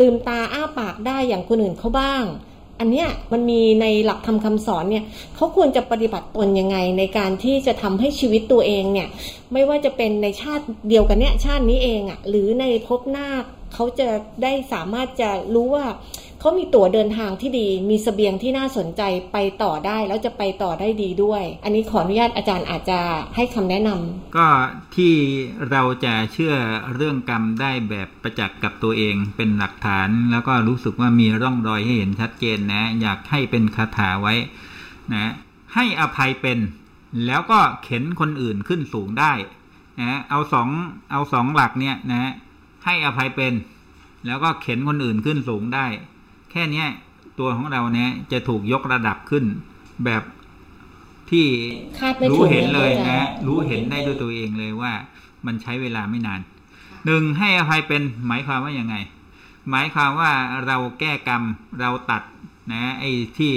[0.00, 2.24] ลืมตาอ้าปากได้อย่างคนอื่นเขาบ้าง
[2.80, 5.04] อันเนี้ยมันมีในหลักธรรมคาสอนเนี่ย
[5.36, 9.08] เขาควรจะปฏิบัติตนยังไงในการที่จะทำให้ชีวิตตัวเองเนี่ย
[9.52, 13.28] ไม่ว่าจะเป็นในชาติเดียวกันเนี่ยชาตินี้เองอะ่ะหรือในภพหน้า
[13.74, 14.08] เขาจะ
[14.42, 15.86] ได้สามารถจะรู้ว่า
[16.40, 23.00] เขามีตั๋วเดินทางที่ดี มีสเสบียงที่น่าสนใจไปต่อได้แล้วจะไปต่อได้ดีด้วย อันนี้ขออนุญาตอาจารย์อาจจะ
[23.36, 24.46] ให้คำแนะนำก็
[24.96, 25.14] ที่
[25.70, 26.54] เราจะเชื่อ
[26.94, 34.34] เรื่องกรรมได้แบบประจักษ์กับตัวเองเป็นหลักฐาน แล้วก็รู้สึกว่ามีร่องรอยให้เห็นชัดเจนนะ อยากให้เป็นคาถาไว้
[35.12, 35.32] นะ
[35.74, 36.58] ให้อภัยเป็น
[37.26, 39.32] แล้วก็เข็นคนอื่นขึ้นสูงได้
[40.00, 40.68] นะเอาสอง
[41.10, 42.32] เอาสองหลักเนี่ยนะ
[42.84, 43.52] ให้อภัยเป็น
[44.26, 45.86] แล้วก็เข็นคนอื่นขึ้นสูงได้
[46.50, 46.88] แค่เนี้ย
[47.38, 49.44] ตัวของเราเนี่ยจะถูกยกระดับขึ้น
[50.04, 50.22] แบบ
[51.30, 51.46] ที่
[51.98, 54.92] คาดไม่ถึงรู้เห็นเลยอาจารนะย์รู้เห็นได้ด้วยตัวเองเลยว่า
[55.46, 56.40] มันใช้เวลาไม่นาน
[57.06, 58.96] หนึ่งให้อภัยเป็นหมายความว่ายังไง
[59.70, 60.32] หมายความว่า
[60.66, 61.42] เราแก้กรรม
[61.80, 62.22] เราตัด
[62.72, 63.52] นะไอ้ที่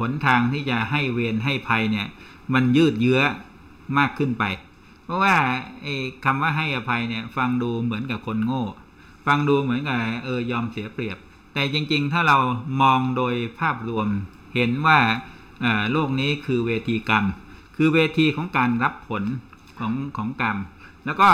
[0.00, 2.06] หนทางที่จะให้เวรให้ภัยเนี่ย
[2.54, 3.20] มันยืดเยื้อ
[3.98, 4.44] มากขึ้นไป
[5.04, 5.36] เพราะว่า
[5.82, 8.64] ไอ้คำว่าให้อภัยเนี่ย ฟังดูเหมือนกับคนโง่
[9.26, 11.18] ฟังดูเหมือนกับเออยอมเสียเปรียบ
[11.58, 12.38] แต่จริงๆ ถ้าเรา
[12.82, 14.08] มองโดยภาพรวม
[14.54, 14.98] เห็นว่า
[15.92, 17.24] โลกนี้คือเวทีกรรม
[17.76, 19.22] คือเวทีของการรับผล
[19.78, 20.56] ของของกรรม
[21.04, 21.28] แล้วก็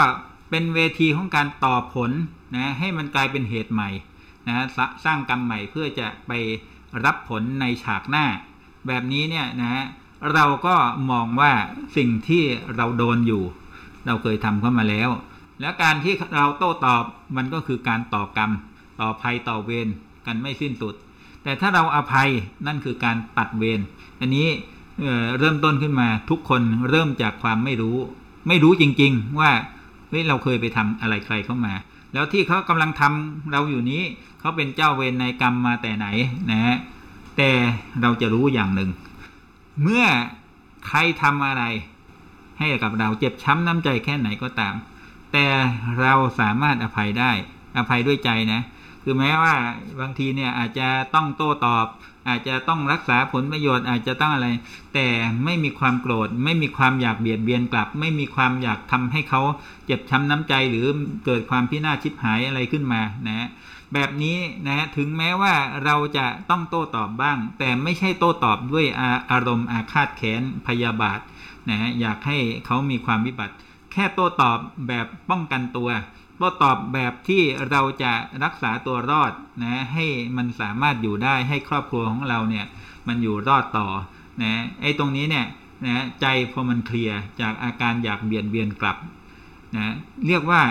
[0.49, 2.11] เป็นเวทีของการต่อผล
[2.55, 3.89] นะให้มันกลายเป็นเหตุใหม่
[4.47, 6.31] นะสร้สร้างกรรมใหม่เพื่อจะไป
[7.05, 8.25] รับผลในฉากหน้า
[8.87, 9.83] แบบนี้เนี่ยนะฮะ
[10.33, 10.75] เราก็
[11.11, 11.51] มองว่า
[11.97, 12.43] สิ่งที่
[12.75, 13.43] เราโดนอยู่
[14.05, 15.09] เราเคยทำเข้ามาแล้ว
[15.61, 17.03] แล้วการที่เราโต้ตอบ
[17.37, 18.51] มันก็คือการต่อกรรม
[19.01, 19.89] ต่อภัยต่อเวร
[20.27, 20.95] กันไม่สิ้นสุด
[21.43, 22.29] แต่ถ้าเราอาภัย
[22.67, 23.79] นั่นคือการตัดเวร
[24.19, 24.47] อันนี้
[24.99, 27.97] เเริ่มต้นขึ้นมาทุกคนเริ่มจากความไม่รู้
[28.47, 29.51] ไม่รู้จริง ๆ ว่า
[30.09, 31.73] เฮ้ยเราเคยไปทำอะไรใครเข้ามา
[32.13, 34.01] แล้วที่เขากำลังทำเราอยู่นี้
[34.39, 36.07] เขาเป็นเจ้าเวรในกรรมมาแต่ไหน
[36.51, 36.77] นะฮะ
[37.37, 37.49] แต่
[38.01, 38.89] เราจะรู้อย่างหนึ่ง
[39.81, 40.05] เมื่อ
[40.87, 41.63] ใครทำอะไร
[42.59, 44.75] ให้กับเราเจ็บช้ำน้ำใจแค่ไหนก็ตาม
[45.31, 45.45] แต่
[46.01, 47.31] เราสามารถอภัยได้
[47.77, 48.61] อภัยด้วยใจนะ
[49.07, 49.55] คือแม้ว่า
[50.01, 51.87] บางทีเนี่ยอาจจะต้องโต้ตอบ
[52.29, 54.47] อาจจะต้องรักษาผลประโยชน์อาจจะต้องอะไร
[54.93, 55.07] แต่
[55.43, 59.41] ไม่มีความโกรธ ไม่มีความอยากเบียดเบียนกลับ ไม่มีความอยากทำให้เขา
[59.85, 60.87] เจ็บช้ำน้ำใจหรือ
[61.25, 63.49] เกิดความพินาศชิบหายอะไรขึ้นมานะ
[63.93, 64.37] แบบนี้
[64.67, 65.53] นะถึงแม้ว่า
[65.83, 71.19] เราจะต้องโต้ตอบบ้าง แต่ไม่ใช่โต้ตอบด้วยอาอารมณ์อาฆาตแค้นพยาบาท
[71.69, 73.55] นะอยากให้เขามีความวิบัติ
[73.95, 75.89] แค่โต้ตอบแบบป้องกันตัว
[76.37, 79.31] โต้ตอบแบบที่เราจะรักษาตัวรอด
[79.63, 80.05] นะให้
[80.37, 82.65] มันสามารถอยู่ได้ให้ครอบครัวของเราเนี่ย
[83.07, 83.87] มันอยู่รอดต่อ
[84.41, 85.45] นะไอ้ตรงนี้เนี่ย
[85.85, 88.97] นะใจพอมันเคลียร์จากอาการอยากเบียดเบียนกลับ
[89.75, 89.93] นะ
[90.27, 90.61] เรียกว่า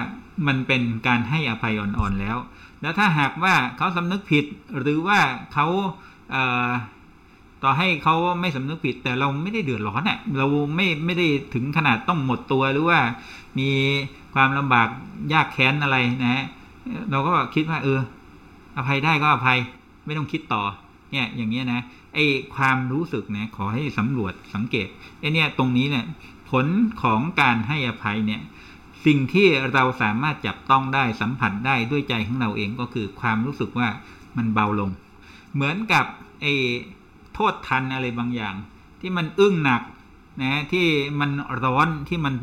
[0.46, 2.36] มันเป็นการให้อภัยอ่อนๆแล้ว
[2.80, 4.44] แล้วถ้าหากว่าเขาสำนึกผิด
[4.78, 5.20] หรือว่า
[5.52, 5.66] เขา
[6.30, 6.70] เอ่อ
[7.64, 10.46] ต่อให้เขาไม่สำนึกผิดแต่เราไม่ได้เดือดร้อนอะเรา
[10.76, 13.00] ไม่ไม่ได้ถึงขนาดต้องหมดตัวหรือว่า
[13.58, 13.70] มี
[14.34, 14.88] ความลำบาก
[15.32, 16.44] ยากแค้นอะไรนะฮะ
[17.10, 18.00] เราก็คิดว่า เออ
[18.76, 19.58] อภัยได้ก็อภัย
[20.04, 20.62] ไม่ต้องคิดต่อ
[21.12, 21.82] เนี่ยอย่างเงี้ยนะ
[22.14, 22.18] ไอ
[22.56, 24.88] ความรู้สึกนะขอให้สำรวจสังเกต
[25.20, 26.04] ไอเนี่ยตรงนี้เนี่ย
[26.50, 26.66] ผล
[27.02, 28.42] ของการให้อภัยเนี่ย
[29.06, 33.88] สิ่งที่เราสามารถจับต้องได้สัมผัสได้ด้วยใจของเราเองก็คือความรู้สึกว่า
[34.36, 34.90] มันเบาลง
[35.54, 36.04] เหมือนกับ
[36.42, 36.46] ไอ
[37.34, 38.54] โทษทันอะไรบางอย่าง
[39.00, 39.82] ที่มันอึ้งหนัก
[40.42, 40.86] นะที่
[41.20, 41.30] มัน
[41.64, 42.34] ร้อนที่มัน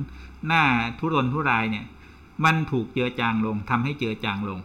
[0.48, 0.64] หน้า
[1.00, 1.86] ทุรนทุรายเนี่ย
[2.46, 4.60] มันถูกเจือจางลงทำให้เจือจางลง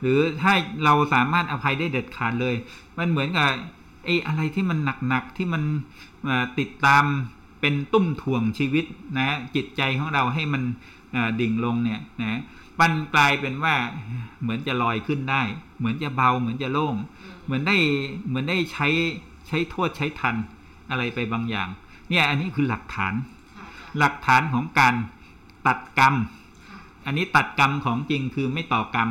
[0.00, 0.52] หรือถ้า
[0.84, 2.54] เราสามารถอภัยได้เด็ดขาดเลย
[2.98, 3.48] มันเหมือนกับ
[4.04, 5.62] ไอ้อะไรที่มันหนักๆที่มัน
[6.58, 7.04] ติดตาม
[7.60, 8.84] เป็นตุ้มถ่วงชีวิต
[9.18, 10.62] นะจิตใจของเราให้มัน
[11.40, 12.40] ดิ่งลงเนี่ยนะ
[12.80, 13.74] มันกลายเป็นว่า
[14.42, 15.42] เหมือนจะลอยขึ้นได้
[15.78, 16.94] เหมือนจะเบาเหมือนจะโล่ง
[17.44, 17.76] เหมือนได้
[18.28, 18.88] เหมือนได้ใช้
[19.52, 20.36] ช้โทษใช้ทัน
[20.90, 21.68] อะไรไปบางอย่าง
[22.08, 23.14] เนี่ยอันนี้คือหลักฐาน
[23.98, 24.94] หลักฐานของการ
[25.66, 26.14] ตัดกรรม
[27.06, 29.08] อันนี้ตัดกรรมของจริงคือไม่ต่อกรรม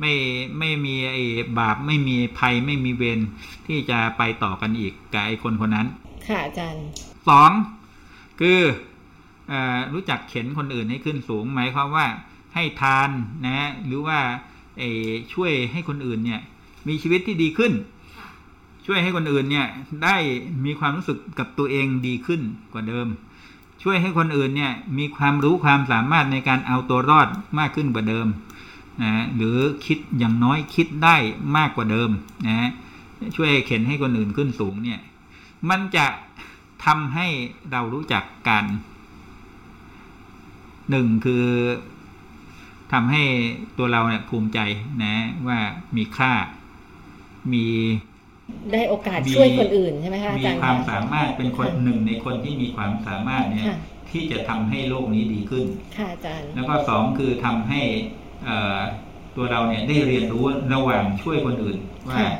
[0.00, 0.12] ไม่
[0.58, 1.22] ไม่มีไอ้
[1.58, 3.20] บาปไม่มีภัยไม่มีเวร
[3.66, 5.86] ที่จะไปต่อกันอีกกับไอ้คนคนนั้น
[6.28, 6.84] ค่ะอาจารย์
[7.28, 7.50] สอง
[8.40, 8.58] คือ
[9.48, 12.06] เออรู้จักเข็นคนอื่นให้ขึ้นสูงหมายความว่า
[12.54, 13.08] ให้ทาน
[13.46, 14.18] นะ หรือว่า
[14.78, 16.40] เออช่วยให้คนอื่นเนี่ย
[16.88, 17.72] มีชีวิตที่ดีขึ้น
[18.86, 19.66] ช่วยให้คนอื่นเนี่ย
[20.04, 20.16] ได้
[20.64, 22.40] มีความรู้สึกกับตัวเองดีขึ้น
[22.72, 23.08] กว่าเดิม
[23.82, 27.28] ช่วยให้คนอื่นเนี่ยมีความรู้ความสามารถในการเอาตัวรอด
[27.58, 28.26] มากขึ้นกว่าเดิม
[29.02, 29.56] นะหรือ
[29.86, 31.16] คิดอย่างน้อยคิดได้
[31.56, 32.10] มากกว่าเดิม
[32.46, 32.70] นะ
[33.36, 35.00] ช่วยเข็นให้คนอื่นขึ้นสูงเนี่ย
[35.68, 36.06] มันจะ
[36.84, 37.26] ทำให้
[37.70, 38.64] เรารู้จักการ
[40.90, 41.46] หนึ่งคือ
[42.92, 43.22] ทำให้
[43.78, 44.58] ตัวเราเนี่ยภูมิใจ
[45.02, 45.14] นะ
[45.48, 45.58] ว่า
[45.96, 46.32] มีค่า
[47.52, 47.66] มี
[48.72, 53.78] ได้โอกาสมีช่วยคนอื่นใช่ไหมคะอามีจารย์ความสามารถเป็นคนหนึ่งในคนที่มีความสามารถเนี่ยค่ะ
[54.10, 55.64] ที่จะทำให้โลกนี้ดีขึ้น
[55.96, 57.80] ค่ะอาจารย์ แล้วก็สองคือทำให้
[58.44, 58.78] เอ่อ
[59.36, 61.78] ตัวเราเนี่ยได้เรียนรู้ระหว่างช่วยคนอื่น
[62.08, 62.30] ว่าค่ะ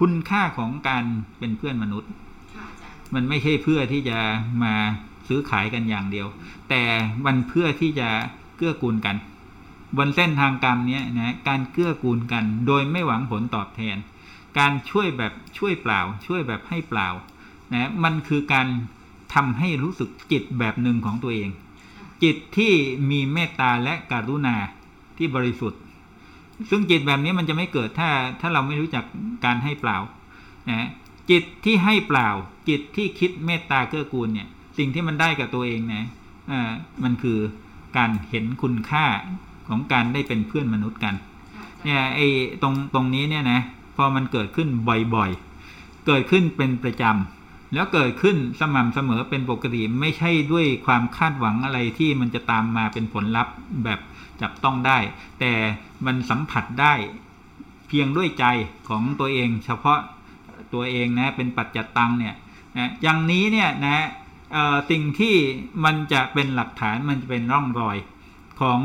[0.00, 1.04] คุณค่าของการ
[1.38, 2.10] เป็นเพื่อนมนุษย์
[3.14, 4.18] มันไม่ใช่เพื่อที่จะ
[4.64, 4.74] มา
[5.28, 6.26] ซื้อขายกันอย่างเดียว
[6.70, 6.82] แต่
[7.26, 8.08] มันเพื่อที่จะ
[8.56, 9.16] เกื้อกูลกัน
[9.96, 13.96] บนเส้นทางกรรมเนี้ยนะการเกื้อกูลกัน โดยไม่หวังผลตอบแทน
[14.58, 17.08] การช่วยแบบช่วยเปล่า ช่วยแบบให้เปล่า
[17.74, 18.66] นะมันคือการ
[19.34, 21.50] ทำให้รู้สึกจิตแบบหนึ่งของตัวเอง
[22.22, 22.72] จิตที่
[23.10, 24.56] มีเมตตาและกรุณา
[25.18, 25.80] ที่บริสุทธิ์
[26.70, 29.04] ซึ่งจิตแบบนี้มันจะไม่เกิดถ้าถ้าเราไม่รู้จัก
[29.44, 29.98] การให้เปล่า
[30.70, 30.88] นะ
[31.30, 32.28] จิตที่ให้เปล่า
[32.68, 34.48] จิตที่คิดเมตตาเกื้อกูลเนี่ย
[34.78, 36.04] สิ่งที่มันได้กับตัวเองนะ
[36.50, 36.70] อ่า
[37.04, 37.38] มันคือ
[37.96, 39.04] การเห็นคุณค่า
[39.68, 41.14] ของการได้เป็นเพื่อนมนุษย์กัน
[41.84, 42.26] เนี่ยไอ้
[42.62, 43.60] ตรงตรงนี้เนี่ยนะ
[43.96, 44.68] พอมันเกิดขึ้น
[45.14, 54.00] บ่อยๆ เกิดขึ้นเป็นประจำ แล้วเกิดขึ้นสม่ำเสมอเป็นปกติไม่ใช่ด้วยความคาดหวังอะไรที่มันจะตามมาเป็นผลลัพธ์แบบ
[54.40, 54.98] จับต้องได้
[55.40, 55.52] แต่
[56.06, 56.94] มันสัมผัสได้
[57.88, 58.44] เพียงด้วยใจ
[58.88, 59.98] ของตัวเอง เฉพาะ
[60.74, 62.34] ตัวเองนะเป็นปัจจตังเนี่ย
[62.76, 64.06] นะอย่างนี้เนี่ยนะ
[64.90, 65.34] สิ่งที่
[65.84, 67.96] มันจะเป็นหลักฐานมันจะเป็นร่องรอย
[68.60, 68.80] ของ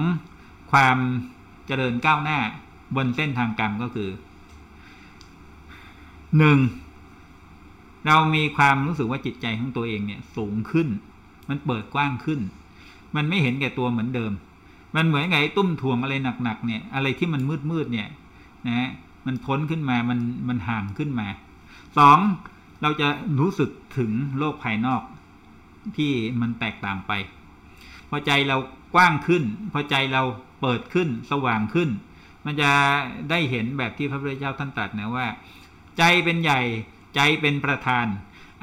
[0.72, 0.97] ความ
[1.68, 2.39] เจริญก้าวหน้า
[2.95, 4.10] บนเส้นทางกรรมก็คือ
[6.38, 6.59] หนึ่ง
[8.07, 10.88] เรามีความรู้สึกว่าจิตใจของตัวเองเนี่ยสูงขึ้น
[11.49, 12.39] มันเปิดกว้างขึ้น
[13.15, 14.32] มันไม่เห็นแก่ตัวเหมือนเดิม
[14.95, 16.13] มันเหมือนไงตุ้มถ่วงอะไร
[16.43, 18.09] หนักๆเนี่ย อะไรที่มันมืดๆเนี่ย
[18.67, 18.89] นะฮะ
[19.25, 21.27] มันพ้นขึ้นมามันมันห่างขึ้นมา
[21.97, 22.17] สอง
[22.82, 23.07] เราจะ
[23.39, 25.01] รู้สึกถึงโลกภายนอก
[25.97, 26.11] ที่
[26.41, 27.11] มันแตกต่างไป
[28.09, 28.57] พอใจเรา
[28.95, 30.23] กว้างขึ้น พอใจเรา
[30.61, 31.89] เปิดขึ้นสว่างขึ้น
[32.45, 32.69] มันจะ
[33.30, 35.27] ได้เห็นแบบที่พระพุทธเจ้าท่านตรัสนะว่า
[35.99, 36.61] ใจเป็นใหญ่
[37.15, 38.07] ใจเป็นประธาน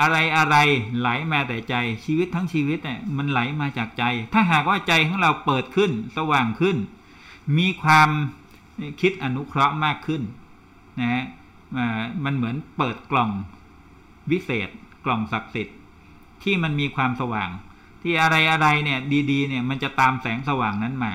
[0.01, 0.57] อะไรอะไร
[0.99, 1.74] ไหลมาแต่ใจ
[2.05, 6.76] ชีวิตทั้งชีวิตเนี่ยมันไหลมาจากใจ ถ้าหากว่าใจของเราเปิดขึ้นสว่างขึ้น
[7.59, 8.11] มีความ
[9.01, 10.22] คิดอนุเคราะห์มากขึ้น
[11.01, 11.24] นะฮะ
[12.24, 13.30] มันเหมือนเปิดกล่อง
[14.30, 14.68] วิเศษ
[15.05, 15.76] กล่องศักดิ์สิทธิ์
[16.43, 17.51] ที่มันมีความสว่าง
[18.03, 18.99] ที่อะไรอะไรเนี่ย
[19.30, 21.12] ดีๆเนี่ยมันจะตามแสงสว่างนั้นมา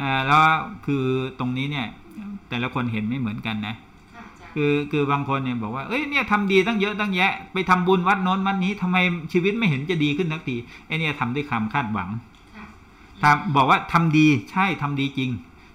[0.00, 0.42] อ่าแล้ว
[0.86, 1.04] คือ
[1.38, 1.86] ตรงนี้เนี่ย
[2.48, 3.74] แต่ละคนเห็นไม่เหมือนกันนะ
[4.60, 8.96] คือคือบางคนเนี่ยบอกว่าเอ้ยเนี่ยทำดีตั้งเยอะตั้งแยะ ไปทำบุญวัดโน้นวัดนี้ทำไม
[9.32, 10.56] ชีวิตไม่เห็นจะดีขึ้นสักที
[10.86, 12.08] ไอเนี่ยทำด้วยความคาดหวัง
[13.22, 15.30] ทำบอกว่าทำดีใช่ทำดีจริง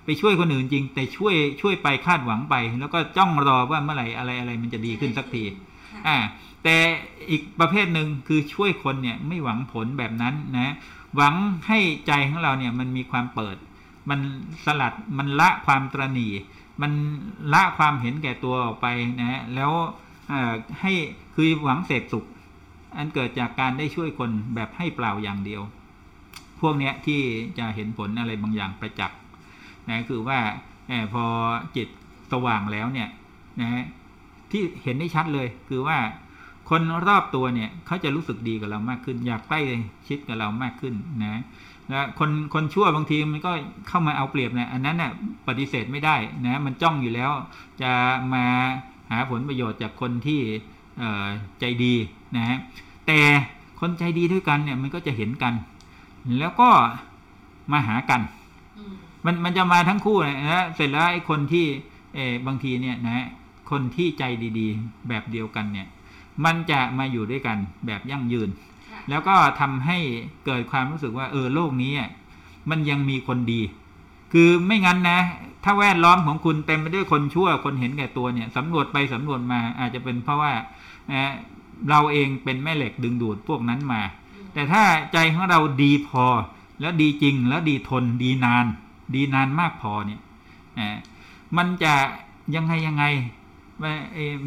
[0.05, 5.43] ไปช่วยคนอื่นจริง แต่ช่วยช่วยไปคาดหวังไป แล้วก็จ้องรอว่าเมื่อไหร่อะไรอะไรมันจะดีขึ้นสักที
[6.07, 6.17] อ่า
[6.63, 6.75] แต่
[7.29, 10.73] อีกประเภทหนึ่งคือช่วยคนเนี่ยไม่หวังผลแบบนั้นนะ
[11.15, 11.35] หวัง
[11.67, 13.57] ให้ใจของเราเนี่ยมันมีความเปิด
[14.09, 14.19] มัน
[14.65, 16.27] สลัดมันละความตรณี
[16.81, 16.91] มัน
[17.53, 18.87] ละความเห็นแก่ตัวออกไป
[19.19, 19.71] นะฮะแล้ว
[20.81, 20.93] ให้
[21.35, 22.25] คือหวังเสพสุข
[22.97, 25.61] อันเกิดจากการได้ช่วยคนแบบให้เปล่าอย่างเดียว
[26.61, 27.21] พวกเนี้ยที่
[27.59, 29.19] จะเห็นผลอะไรบางอย่างประจักษ์
[29.89, 30.39] นะคือว่า
[30.91, 31.25] อพอ
[31.75, 31.87] จิต
[32.31, 33.09] สว่างแล้วเนี่ย
[33.61, 33.83] นะฮะ
[34.51, 35.97] ที่เห็นได้ชัดเลยคือว่า
[36.69, 39.61] คนรอบตัวเนี่ยเขาจะรู้สึกดีกับเรามากขึ้น อยากใกล้
[40.07, 40.93] ชิดกับเรามากขึ้น
[41.23, 41.41] นะ
[41.89, 43.51] แล้วคนคนชั่วบางทีมันก็
[43.87, 45.11] เข้ามาเอาเปรียบเนี่ยอันนั้นน่ะ
[45.47, 46.15] ปฏิเสธไม่ได้
[46.45, 47.31] นะมันจ้องอยู่แล้ว
[47.81, 47.91] จะ
[48.33, 48.45] มา
[49.11, 50.41] หาผลประโยชน์จากคนที่
[50.99, 51.25] เอ่อ
[51.59, 51.93] ใจดี
[52.35, 52.57] นะฮะ
[53.07, 53.19] แต่
[53.79, 55.53] คนใจดีด้วยกันเนี่ยมันก็จะเห็นกัน
[56.39, 56.69] แล้วก็
[57.71, 58.21] มาหากัน
[59.25, 61.65] มันมันจะมาทั้งคู่นะเสร็จแล้วไอ้คนที่
[62.15, 63.25] เออบางทีเนี่ยนะ
[63.71, 64.23] คนที่ใจ
[64.59, 65.87] ดีๆ แบบเดียวกันเนี่ย
[66.45, 68.49] มันจะมาอยู่ด้วยกันแบบยั่งยืน
[69.09, 69.97] แล้วก็ทำให้
[70.45, 71.91] เกิดความรู้สึกว่า เออโลกนี้
[72.69, 73.61] มันยังมีคนดี
[74.33, 75.19] คือไม่งั้นนะ
[75.63, 80.53] ถ้าแวดล้อมของคุณเต็มไปด้วยคนชั่วคนเห็นแก่ตัวเนี่ยสำรวจไปสำรวจมาอาจจะเป็นเพราะว่า
[81.89, 84.01] เราเองเป็นแม่เหล็กดึงดูดพวกนั้นมา
[84.53, 84.83] แต่ถ้า
[85.13, 86.25] ใจของเราดีพอ
[86.81, 88.65] แล้วดีจริงแล้วดีทนดีนาน
[89.15, 90.21] ดีนานมากพอเนี่ย
[91.57, 91.93] มันจะ
[92.55, 93.03] ยังไงยังไง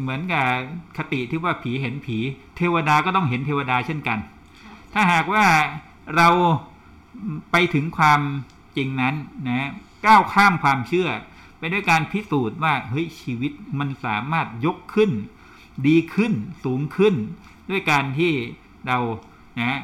[0.01, 0.45] เหมือนกับ
[0.97, 2.17] คติที่ว่าผีเห็นผี
[2.57, 4.19] เทวดาก็ต้องเห็นเทวดาเช่นกัน
[4.99, 5.45] ถ้าหากว่า
[6.15, 6.29] เรา
[7.51, 8.21] ไปถึงความ
[8.77, 9.15] จริงนั้น
[9.47, 9.69] นะ
[10.05, 11.09] ก้าวข้ามความเชื่อ
[11.57, 15.11] ไปด้วยการพิสูจน์ว่าเฮ้ยชีวิตมันสามารถยกขึ้น
[15.87, 16.33] ดีขึ้น
[16.63, 17.15] สูงขึ้น
[17.69, 18.33] ด้วยการที่
[18.87, 18.97] เรา
[19.59, 19.79] นะ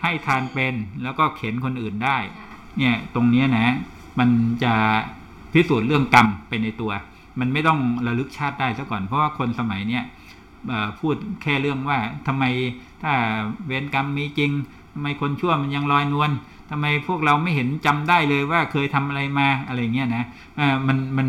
[0.00, 2.18] ให้ทานเป็นแล้วก็เข็นคนอื่นได้
[2.78, 3.74] เนี่ยตรงนี้นะ
[4.18, 4.28] มัน
[4.64, 4.74] จะ
[5.52, 6.92] พิสูจน์เรื่องกรรมไปในตัว
[7.40, 10.04] มันไม่ต้องระลึกชาติได้ซะก่อนเพราะว่าคนสมัยเนี้ย
[11.00, 12.44] พูดแค่เรื่องว่าทำไม
[13.02, 13.12] ถ้า
[13.66, 14.50] เวรกรรมมีจริง
[14.92, 16.30] ทำไมคนชั่วมันยังลอยนวล
[16.70, 20.24] ทำไมพวกเราไม่เห็นจำได้เลยว่าเคยทำอะไรมาอะไรเงี้ยนะ
[20.86, 21.28] มันมัน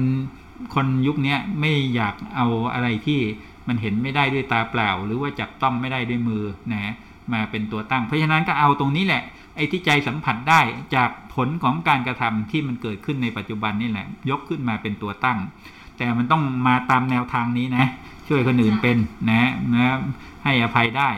[0.75, 3.19] คนยุคนี้ไม่อยากเอาอะไรที่
[3.67, 6.93] มันเห็นไม่ได้ด้วยตาเปล่า หรือว่าจับต้องไม่ได้ด้วยมือนะ
[7.33, 9.23] มาเป็นตัวตั้ง เพราะฉะนั้นก็เอาตรงนี้แหละ
[9.55, 10.61] ไอ้ที่ใจสัมผัสได้
[10.95, 15.37] จากผลของการกระทำที่มันเกิดขึ้นในปัจจุบันนี่แหละ ยกขึ้นมาเป็นตัวตั้ง
[15.97, 17.85] แต่มันต้องมาตามแนวทางนี้นะ
[18.27, 18.97] ช่วยคนอื่นเป็น
[19.29, 19.43] นะ
[19.75, 19.97] นะ
[20.43, 21.09] ให้อภัยได้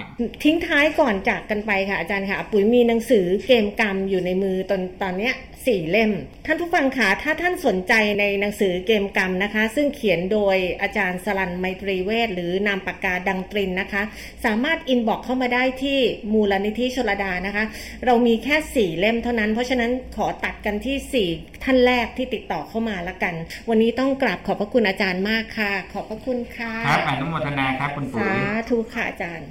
[0.44, 5.34] ทิ้งท้ายก่อนจากกันไปค่ะอาจารย์ค่ะ ปุ๋ยมีหนังสือเกมกรรมอยู่ในมือตอนตอนเนี้ย
[5.66, 6.12] สี่เล่ม
[6.46, 14.04] ท่านผู้ฟังคะถ้าท่านสนใจในหนังสือเกมกรรมนะคะ ซึ่งเขียนโดยอาจารย์สลันไมตรีเวทหรือนามปากกาดังตรินนะคะ
[14.46, 16.00] สามารถอินบอกเข้ามาได้ที่
[16.34, 17.64] มูลนิธิชลดานะคะ
[18.06, 21.28] เรามีแค่สี่เล่มเท่านั้น เพราะฉะนั้นขอตัดกันที่สี่
[21.64, 23.36] ท่านแรกที่ติดต่อเข้ามาละกัน
[23.70, 29.48] วันนี้ต้องกราบขอบพระคุณอาจารย์มากค่ะ ขอบพระคุณค่ะครับอนุโมทนาครับคุณปุ๋สายธุค่ะอาจารย์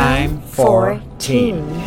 [0.00, 0.80] Time for
[1.24, 1.80] Teens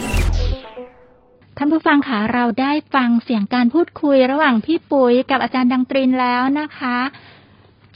[1.57, 6.97] ท่านผู้ฟังคะเราได้ฟังเสียงการพูดคุยระหว่างพี่ปุ๋ยกับอาจารย์ดังตรินแล้วนะคะ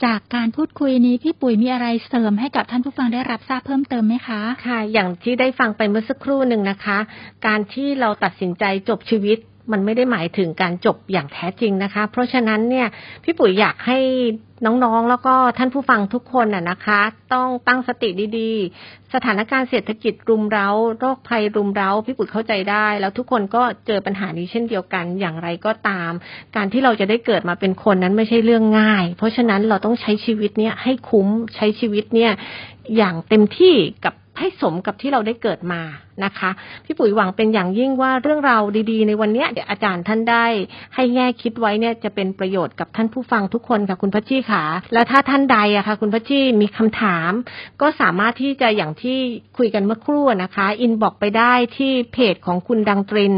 [0.04, 6.98] จากการพูดคุยนี้พี่ปุ๋ยมีอะไรเสริมให้กับท่านผู้ฟังได้รับทราบเพิ่มเติมไหมคะ ค่ะ อย่างที่ได้ฟังไปเมื่อสักครู่หนึ่งนะคะ
[7.46, 9.38] การที่เราตัดสินใจจบชีวิต
[9.72, 12.86] มันไม่ได้หมายถึงการจบอย่างแท้จริงนะคะ เพราะฉะนั้นเนี่ย
[13.24, 13.98] พี่ปุ๋ยอยากให้
[14.64, 17.00] น้องๆ แล้วก็ท่านผู้ฟังทุกคนน่ะนะคะ
[17.34, 18.08] ต้องตั้งสติ
[18.38, 26.10] ดีๆ สถานการณ์เศรษฐกิจรุมเร้า โรคภัยรุมเร้า พี่ปุ๋ยเข้าใจได้ แล้วทุกคนก็เจอปัญหานี้เช่นเดียวกันอย่างไรก็ตาม
[26.56, 32.32] การที่เราจะได้เกิดมาเป็นคนนั้นไม่ใช่เรื่องง่าย เพราะฉะนั้นเราต้องใช้ชีวิตเนี่ยให้คุ้มใช้ชีวิตเนี่ย
[32.96, 35.82] อย่างเต็มที่กับให้สมกับที่เราได้เกิดมา
[36.24, 36.50] นะคะ
[36.84, 40.46] พี่ปุ๋ยหวังเป็นอย่างยิ่งว่าเรื่องราวดีๆ ในวันเนี้ยเดี๋ยวอาจารย์ท่านได้
[40.94, 44.64] ให้แง่คิดไว้เนี่ยจะเป็นประโยชน์กับท่านผู้ฟังทุกคนค่ะคุณพัชชีค่ะ
[44.94, 47.30] และถ้าท่านใดอะค่ะ คุณพัชชีมีคำถาม
[47.80, 49.18] ก็สามารถที่จะอย่างที่
[49.58, 53.34] คุยกันเมื่อครู่นะคะอินบอกไปได้ที่เพจของคุณดังตริน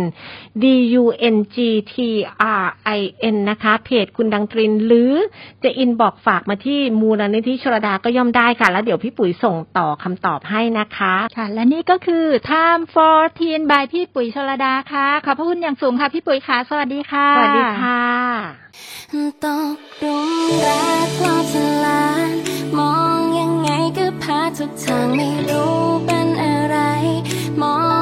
[0.63, 0.65] D
[1.03, 1.05] U
[1.35, 1.57] N G
[1.93, 1.95] T
[2.63, 2.67] R
[2.99, 3.01] I
[3.35, 5.13] N นะคะ เพจคุณดังตริน หรือ
[5.65, 18.03] จะอินบอกฝากมาที่มูลนิธิชรดาก็ย่อมได้ค่ะ แล้วเดี๋ยวพี่ปุ๋ยส่งต่อคำตอบให้นะคะค่ะและนี่ก็คือถ้า Time for Teen by พี่ปุ๋ยชลดาค่ะ ขอบพระคุณอย่างสูงค่ะ พี่ปุ๋ยค่ะ สวัสดีค่ะ สวัสดีค่ะ
[19.45, 20.31] ตกหลุม
[20.65, 21.55] รักพลอดท
[21.85, 22.31] ลาน
[22.79, 26.77] มองยังไงก็พาทุกทางไม่รู้เป็นอะไร
[27.63, 27.77] มอ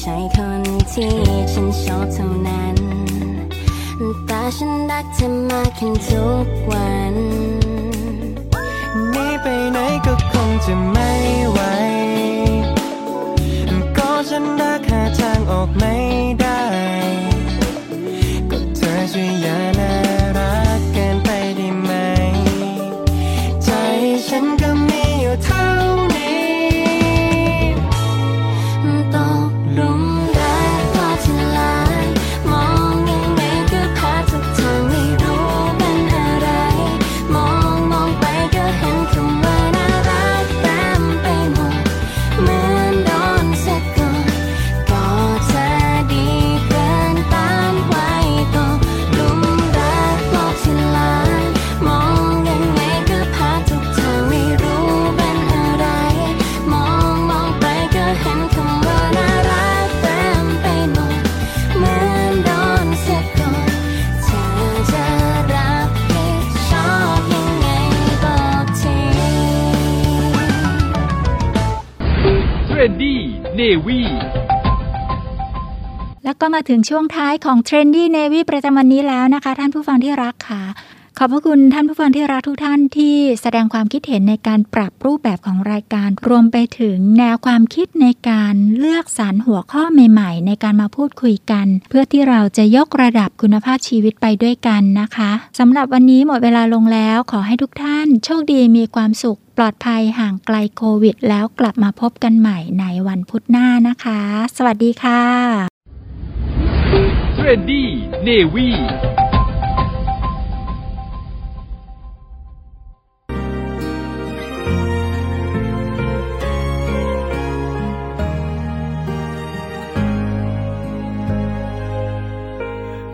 [0.00, 1.12] ใช่คนที่
[1.52, 2.76] ฉันชอบเท่านั้น
[4.26, 6.27] แต่ฉันรักเธอมากขึ้นทุก
[76.68, 80.62] ถึงช่วงท้ายของ Trendy Navy ประจำวันนี้แล้วนะคะ ท่านผู้ฟังที่รักค่ะ
[81.18, 104.20] ขอบพระคุณท่านผู้ฟังที่รักทุกท่านที่แสดงความคิดเห็นในการปรับรูปแบบของรายการ รวมไปถึงแนวความคิดในการเลือกสรรหัวข้อใหม่ ๆ ในการมาพูดคุยกัน เพื่อที่เราจะยกระดับคุณภาพชีวิตไปด้วยกันนะคะสำหรับวันนี้หมดเวลาลงแล้วขอให้ทุกท่าน โชคดีมีความสุขปลอดภัยห่างไกลโควิด แล้วกลับมาพบกันใหม่ในวันพุธหน้านะคะ
[104.56, 105.77] สวัสดีค่ะ
[107.40, 108.68] Trendy Navy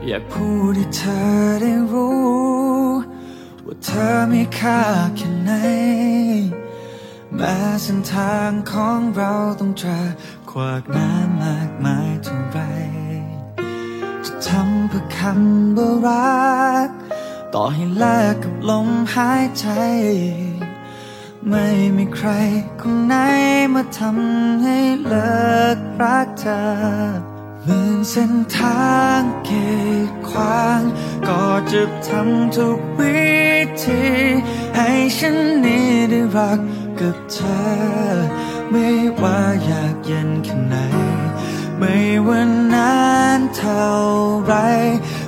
[0.07, 1.23] อยากพูดให้เธอ
[1.61, 2.25] ได้รู้
[3.67, 4.81] ว่าเธอมีค่า
[5.17, 5.53] แค่ไหน
[7.37, 9.97] แม้เส้นทางของเราต้องเจอ
[10.51, 16.91] ขวากน้ำมากมายท่าไรจะทำเพื่อคำว่ารัก
[17.55, 19.67] ต่อให้แลกกับลมหายใจ
[21.51, 22.29] ไม่มีใคร
[22.81, 23.15] คนไหน
[23.75, 26.63] มาทำให้เลิกรักเธอ
[27.65, 29.69] เหมื่นเส้นทางเกี
[30.09, 30.81] ดขวาง
[31.29, 33.29] ก็จะทำทุกวิ
[33.85, 34.03] ธี
[34.77, 36.61] ให้ฉันนี้ได้รัก
[37.01, 37.63] กับเธอ
[38.71, 38.89] ไม่
[39.21, 40.77] ว่าอยากเย็นแค่ไหน
[41.79, 41.97] ไม่
[42.27, 42.41] ว่า
[42.75, 42.95] นา
[43.39, 43.89] นเท่า
[44.45, 44.55] ไร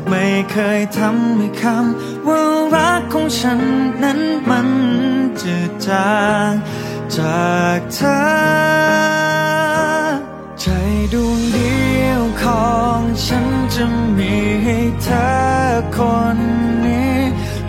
[0.08, 2.40] ไม่เคยทำให้คำว่า
[2.74, 3.60] รักของฉัน
[4.02, 4.68] นั้นมัน
[5.42, 6.16] จืดจา
[6.48, 6.52] ง
[7.16, 8.16] จากเธอ
[10.60, 10.66] ใจ
[11.12, 13.84] ดวงเดียวของฉันจะ
[14.18, 14.32] มี
[14.64, 15.26] ให้เธอ
[15.96, 15.98] ค
[16.36, 16.38] น
[16.84, 17.16] นี้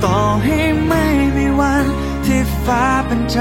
[0.03, 1.03] ต่อให้ไม่
[1.35, 1.85] มีวัน
[2.25, 3.39] ที่ฟ้าเป็นใจ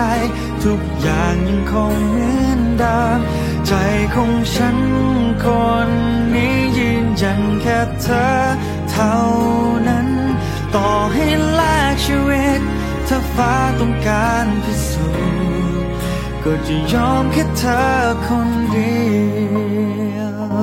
[0.63, 3.19] ทุกอย่างยังคงเหมือนเดิม
[3.67, 3.75] ใจ
[4.15, 4.79] ของฉัน
[5.45, 5.47] ค
[5.87, 5.91] น
[6.35, 8.27] นี้ยืนยันแค่เธอ
[8.91, 9.19] เท่า
[9.89, 10.09] นั้น
[10.75, 11.63] ต่อให้แล
[11.93, 12.61] กชีวิต
[13.09, 15.09] ถ้าฟ้าต้องการพิสู
[15.83, 15.91] จน์
[16.45, 17.83] ก็จะยอมแค่เธอ
[18.27, 18.97] คนเดี
[20.17, 20.19] ย
[20.53, 20.56] ว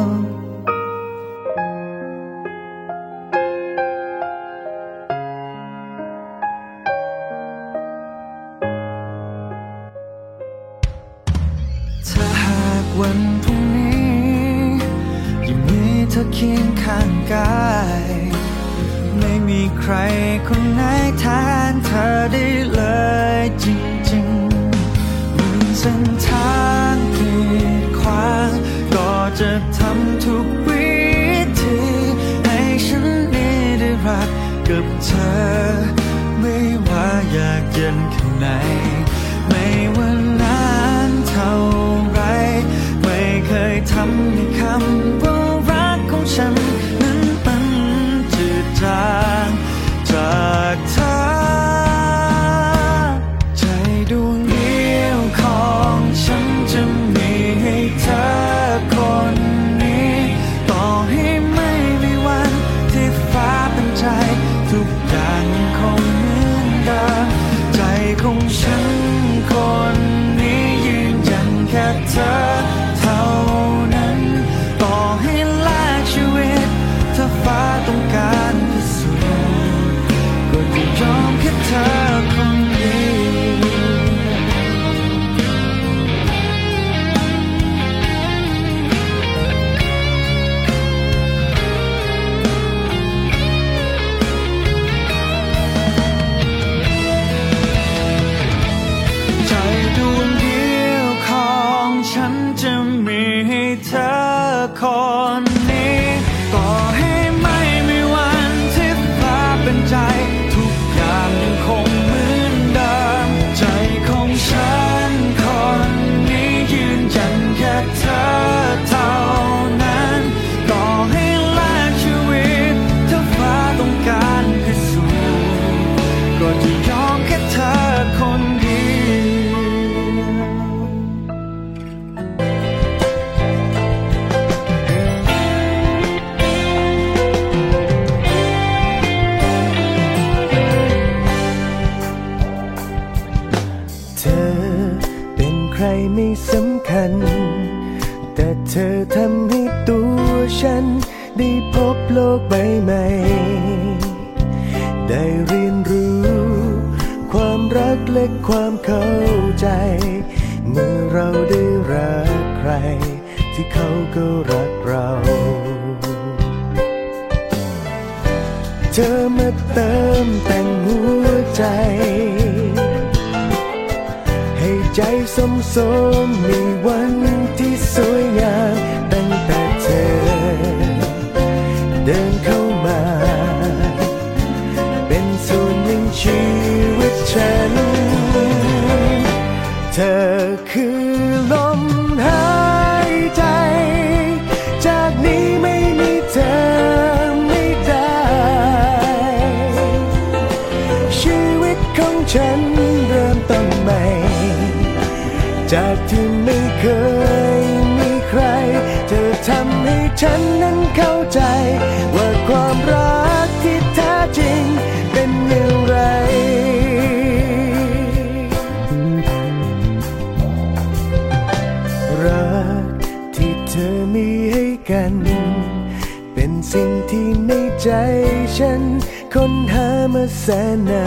[230.14, 230.46] มาแส
[230.76, 231.06] นนา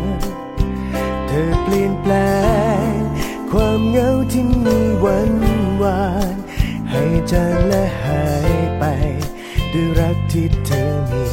[0.00, 0.02] น
[1.26, 2.14] เธอเปลี่ยนแปล
[2.90, 2.92] ง
[3.50, 5.32] ความเหงาที่มีวัน
[5.82, 6.34] วาน
[6.90, 8.84] ให้จางและหายไป
[9.72, 11.26] ด้วยรักที่เธอมี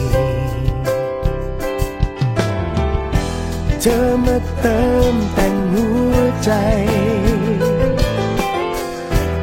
[3.82, 4.82] เธอมาเติ
[5.14, 6.52] มแต่งหัวใจ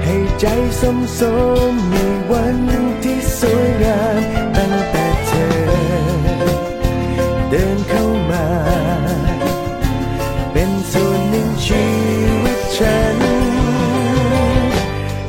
[0.02, 0.46] ให้ใจ
[0.80, 1.20] สมส
[1.70, 2.58] มมีวัน
[3.02, 4.27] ที่สวยงาม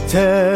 [0.10, 0.49] yeter